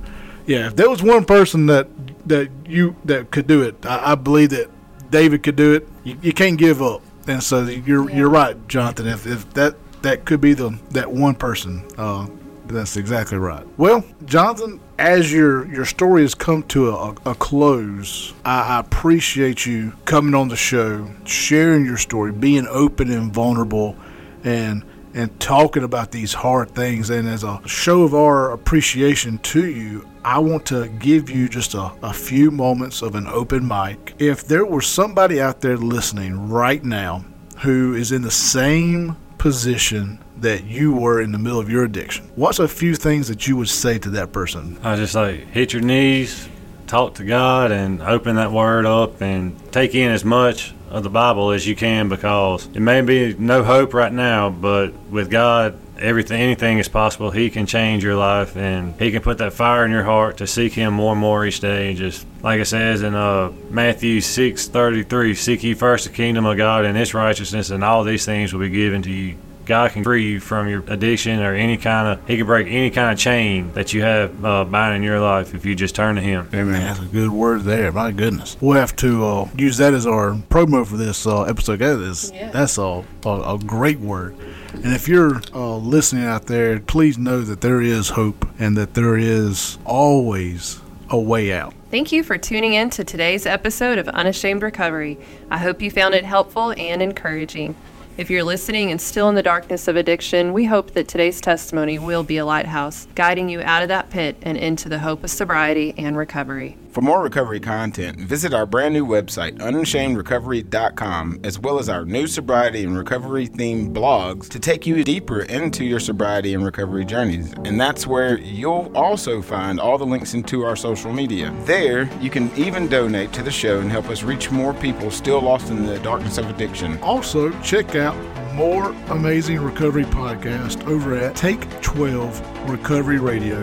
yeah, 0.47 0.67
if 0.67 0.75
there 0.75 0.89
was 0.89 1.01
one 1.01 1.23
person 1.25 1.67
that 1.67 1.87
that 2.27 2.49
you 2.65 2.95
that 3.05 3.31
could 3.31 3.47
do 3.47 3.61
it, 3.61 3.85
I, 3.85 4.11
I 4.11 4.15
believe 4.15 4.49
that 4.49 4.69
David 5.09 5.43
could 5.43 5.55
do 5.55 5.73
it. 5.73 5.87
You, 6.03 6.17
you 6.21 6.33
can't 6.33 6.57
give 6.57 6.81
up. 6.81 7.01
And 7.27 7.41
so 7.41 7.63
you're 7.63 8.09
you're 8.11 8.29
right, 8.29 8.55
Jonathan. 8.67 9.07
If, 9.07 9.25
if 9.25 9.49
that 9.53 9.75
that 10.03 10.25
could 10.25 10.41
be 10.41 10.53
the 10.53 10.77
that 10.91 11.11
one 11.11 11.35
person, 11.35 11.83
uh, 11.97 12.27
that's 12.67 12.97
exactly 12.97 13.37
right. 13.37 13.65
Well, 13.77 14.03
Jonathan, 14.25 14.79
as 14.99 15.31
your 15.33 15.67
your 15.67 15.85
story 15.85 16.21
has 16.21 16.35
come 16.35 16.63
to 16.63 16.91
a, 16.91 17.15
a 17.25 17.35
close, 17.35 18.33
I, 18.43 18.75
I 18.75 18.79
appreciate 18.79 19.65
you 19.65 19.93
coming 20.05 20.35
on 20.35 20.49
the 20.49 20.55
show, 20.55 21.09
sharing 21.25 21.85
your 21.85 21.97
story, 21.97 22.31
being 22.31 22.67
open 22.69 23.11
and 23.11 23.33
vulnerable, 23.33 23.95
and 24.43 24.83
and 25.15 25.39
talking 25.39 25.83
about 25.83 26.11
these 26.11 26.33
hard 26.33 26.69
things. 26.71 27.09
And 27.09 27.27
as 27.27 27.43
a 27.43 27.59
show 27.65 28.03
of 28.03 28.13
our 28.13 28.51
appreciation 28.51 29.39
to 29.39 29.65
you, 29.65 30.07
I 30.23 30.39
want 30.39 30.65
to 30.67 30.89
give 30.99 31.29
you 31.29 31.47
just 31.47 31.73
a, 31.73 31.91
a 32.03 32.13
few 32.13 32.51
moments 32.51 33.01
of 33.01 33.15
an 33.15 33.25
open 33.27 33.65
mic. 33.65 34.13
If 34.19 34.45
there 34.45 34.65
were 34.65 34.81
somebody 34.81 35.41
out 35.41 35.61
there 35.61 35.77
listening 35.77 36.49
right 36.49 36.83
now 36.83 37.25
who 37.59 37.93
is 37.93 38.11
in 38.11 38.21
the 38.21 38.31
same 38.31 39.15
position 39.37 40.19
that 40.37 40.65
you 40.65 40.93
were 40.93 41.21
in 41.21 41.31
the 41.31 41.39
middle 41.39 41.59
of 41.59 41.69
your 41.69 41.85
addiction, 41.85 42.29
what's 42.35 42.59
a 42.59 42.67
few 42.67 42.95
things 42.95 43.29
that 43.29 43.47
you 43.47 43.55
would 43.55 43.69
say 43.69 43.97
to 43.99 44.09
that 44.09 44.33
person? 44.33 44.77
I 44.83 44.97
just 44.97 45.15
like 45.15 45.47
hit 45.47 45.71
your 45.71 45.81
knees, 45.81 46.49
talk 46.87 47.15
to 47.15 47.23
God, 47.23 47.71
and 47.71 48.01
open 48.01 48.35
that 48.35 48.51
word 48.51 48.85
up 48.85 49.21
and 49.21 49.55
take 49.71 49.95
in 49.95 50.11
as 50.11 50.23
much 50.23 50.73
of 50.89 51.03
the 51.03 51.09
Bible 51.09 51.51
as 51.51 51.67
you 51.67 51.75
can 51.75 52.09
because 52.09 52.67
it 52.67 52.79
may 52.79 53.01
be 53.01 53.33
no 53.33 53.63
hope 53.63 53.93
right 53.93 54.13
now, 54.13 54.49
but 54.49 54.93
with 55.09 55.29
God, 55.29 55.77
everything 55.97 56.39
anything 56.41 56.77
is 56.77 56.87
possible. 56.87 57.31
He 57.31 57.49
can 57.49 57.65
change 57.65 58.03
your 58.03 58.15
life 58.15 58.55
and 58.55 58.99
he 58.99 59.11
can 59.11 59.21
put 59.21 59.39
that 59.39 59.53
fire 59.53 59.85
in 59.85 59.91
your 59.91 60.03
heart 60.03 60.37
to 60.37 60.47
seek 60.47 60.73
him 60.73 60.93
more 60.93 61.13
and 61.13 61.21
more 61.21 61.45
each 61.45 61.59
day. 61.59 61.89
And 61.89 61.97
Just 61.97 62.25
like 62.43 62.59
it 62.59 62.65
says 62.65 63.01
in 63.01 63.15
uh, 63.15 63.51
Matthew 63.69 64.21
six 64.21 64.67
thirty 64.67 65.03
three, 65.03 65.35
seek 65.35 65.63
ye 65.63 65.73
first 65.73 66.05
the 66.05 66.13
kingdom 66.13 66.45
of 66.45 66.57
God 66.57 66.85
and 66.85 66.97
its 66.97 67.13
righteousness, 67.13 67.71
and 67.71 67.83
all 67.83 68.03
these 68.03 68.25
things 68.25 68.53
will 68.53 68.61
be 68.61 68.69
given 68.69 69.01
to 69.03 69.11
you. 69.11 69.35
God 69.65 69.91
can 69.91 70.03
free 70.03 70.23
you 70.31 70.39
from 70.39 70.67
your 70.69 70.83
addiction 70.87 71.39
or 71.41 71.53
any 71.53 71.77
kind 71.77 72.07
of, 72.19 72.27
He 72.27 72.37
can 72.37 72.45
break 72.45 72.67
any 72.67 72.89
kind 72.91 73.11
of 73.11 73.17
chain 73.17 73.71
that 73.73 73.93
you 73.93 74.01
have 74.01 74.43
uh, 74.45 74.65
binding 74.65 75.03
your 75.03 75.19
life 75.19 75.53
if 75.53 75.65
you 75.65 75.75
just 75.75 75.95
turn 75.95 76.15
to 76.15 76.21
Him. 76.21 76.47
Amen. 76.53 76.81
That's 76.81 76.99
a 76.99 77.05
good 77.05 77.29
word 77.29 77.63
there. 77.63 77.91
My 77.91 78.11
goodness. 78.11 78.57
We'll 78.61 78.79
have 78.79 78.95
to 78.97 79.25
uh, 79.25 79.49
use 79.57 79.77
that 79.77 79.93
as 79.93 80.05
our 80.05 80.31
promo 80.49 80.85
for 80.85 80.97
this 80.97 81.25
uh, 81.25 81.43
episode. 81.43 81.79
That 81.79 81.99
is, 81.99 82.31
Yeah. 82.31 82.51
That's 82.51 82.77
a, 82.77 83.03
a, 83.25 83.55
a 83.55 83.59
great 83.59 83.99
word. 83.99 84.35
And 84.73 84.93
if 84.93 85.07
you're 85.07 85.41
uh, 85.53 85.77
listening 85.77 86.25
out 86.25 86.47
there, 86.47 86.79
please 86.79 87.17
know 87.17 87.41
that 87.41 87.61
there 87.61 87.81
is 87.81 88.09
hope 88.09 88.47
and 88.59 88.75
that 88.77 88.93
there 88.93 89.17
is 89.17 89.77
always 89.85 90.81
a 91.09 91.19
way 91.19 91.53
out. 91.53 91.73
Thank 91.91 92.11
you 92.11 92.23
for 92.23 92.37
tuning 92.37 92.73
in 92.73 92.89
to 92.91 93.03
today's 93.03 93.45
episode 93.45 93.99
of 93.99 94.07
Unashamed 94.09 94.63
Recovery. 94.63 95.17
I 95.49 95.59
hope 95.59 95.81
you 95.81 95.89
found 95.89 96.13
it 96.13 96.25
helpful 96.25 96.73
and 96.77 97.01
encouraging. 97.01 97.75
If 98.17 98.29
you're 98.29 98.45
listening 98.45 98.91
and 98.91 99.01
still 99.01 99.27
in 99.27 99.35
the 99.35 99.43
darkness 99.43 99.89
of 99.89 99.97
addiction, 99.97 100.53
we 100.53 100.63
hope 100.63 100.91
that 100.91 101.09
today's 101.09 101.41
testimony 101.41 101.99
will 101.99 102.23
be 102.23 102.37
a 102.37 102.45
lighthouse, 102.45 103.09
guiding 103.13 103.49
you 103.49 103.61
out 103.61 103.81
of 103.81 103.89
that 103.89 104.09
pit 104.09 104.37
and 104.41 104.57
into 104.57 104.87
the 104.87 104.99
hope 104.99 105.25
of 105.25 105.29
sobriety 105.29 105.93
and 105.97 106.15
recovery. 106.15 106.77
For 106.95 107.01
more 107.01 107.21
recovery 107.21 107.59
content, 107.59 108.21
visit 108.21 108.53
our 108.53 108.65
brand 108.65 108.93
new 108.93 109.05
website, 109.05 109.57
unashamedrecovery.com, 109.57 111.41
as 111.43 111.59
well 111.59 111.77
as 111.77 111.89
our 111.89 112.05
new 112.05 112.25
sobriety 112.25 112.85
and 112.85 112.97
recovery 112.97 113.49
themed 113.49 113.91
blogs 113.91 114.47
to 114.47 114.61
take 114.61 114.87
you 114.87 115.03
deeper 115.03 115.41
into 115.41 115.83
your 115.83 115.99
sobriety 115.99 116.53
and 116.53 116.63
recovery 116.63 117.03
journeys. 117.03 117.51
And 117.65 117.81
that's 117.81 118.07
where 118.07 118.37
you'll 118.37 118.93
also 118.95 119.41
find 119.41 119.77
all 119.77 119.97
the 119.97 120.05
links 120.05 120.35
into 120.35 120.63
our 120.63 120.77
social 120.77 121.11
media. 121.11 121.53
There, 121.65 122.09
you 122.21 122.29
can 122.29 122.49
even 122.55 122.87
donate 122.87 123.33
to 123.33 123.43
the 123.43 123.51
show 123.51 123.81
and 123.81 123.91
help 123.91 124.07
us 124.07 124.23
reach 124.23 124.49
more 124.49 124.73
people 124.73 125.11
still 125.11 125.41
lost 125.41 125.71
in 125.71 125.85
the 125.85 125.99
darkness 125.99 126.37
of 126.37 126.49
addiction. 126.49 126.97
Also, 126.99 127.51
check 127.59 127.95
out 127.95 128.15
more 128.53 128.91
amazing 129.09 129.59
recovery 129.59 130.05
podcast 130.05 130.87
over 130.87 131.13
at 131.17 131.35
Take 131.35 131.69
12 131.81 132.69
Recovery 132.69 133.19
Radio, 133.19 133.61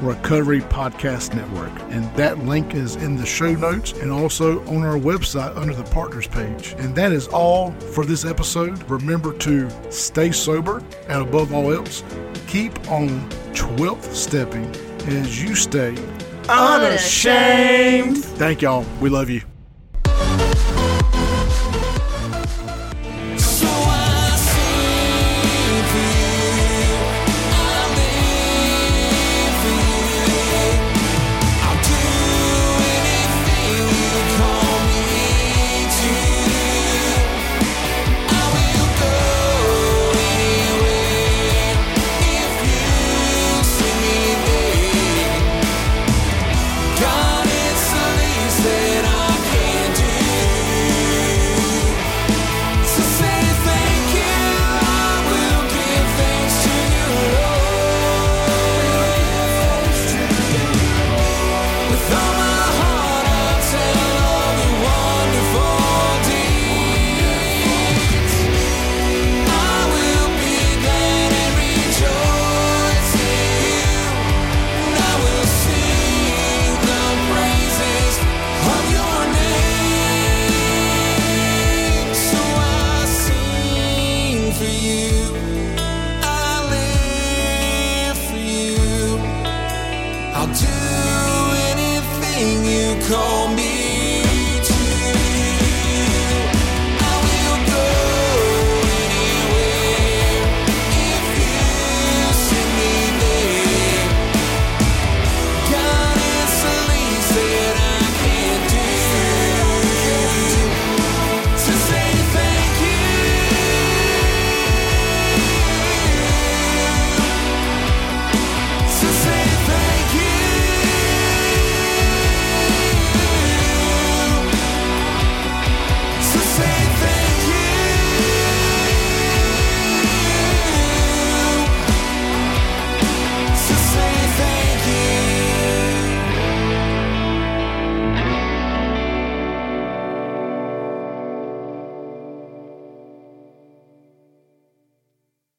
Recovery 0.00 0.60
Podcast 0.60 1.34
Network. 1.34 1.72
And 1.92 2.04
that 2.16 2.38
link 2.38 2.74
is 2.74 2.96
in 2.96 3.16
the 3.16 3.26
show 3.26 3.52
notes 3.52 3.92
and 3.92 4.10
also 4.10 4.60
on 4.66 4.82
our 4.82 4.98
website 4.98 5.56
under 5.56 5.74
the 5.74 5.84
partners 5.84 6.26
page. 6.26 6.74
And 6.78 6.94
that 6.94 7.12
is 7.12 7.28
all 7.28 7.72
for 7.72 8.04
this 8.04 8.24
episode. 8.24 8.88
Remember 8.90 9.32
to 9.38 9.70
stay 9.90 10.32
sober 10.32 10.82
and 11.08 11.22
above 11.22 11.52
all 11.52 11.72
else, 11.72 12.02
keep 12.46 12.72
on 12.90 13.08
12th 13.52 14.12
stepping 14.14 14.66
as 15.06 15.42
you 15.42 15.54
stay 15.54 15.94
Unashamed. 16.50 18.18
Thank 18.18 18.62
y'all. 18.62 18.84
We 19.00 19.08
love 19.08 19.30
you. 19.30 19.49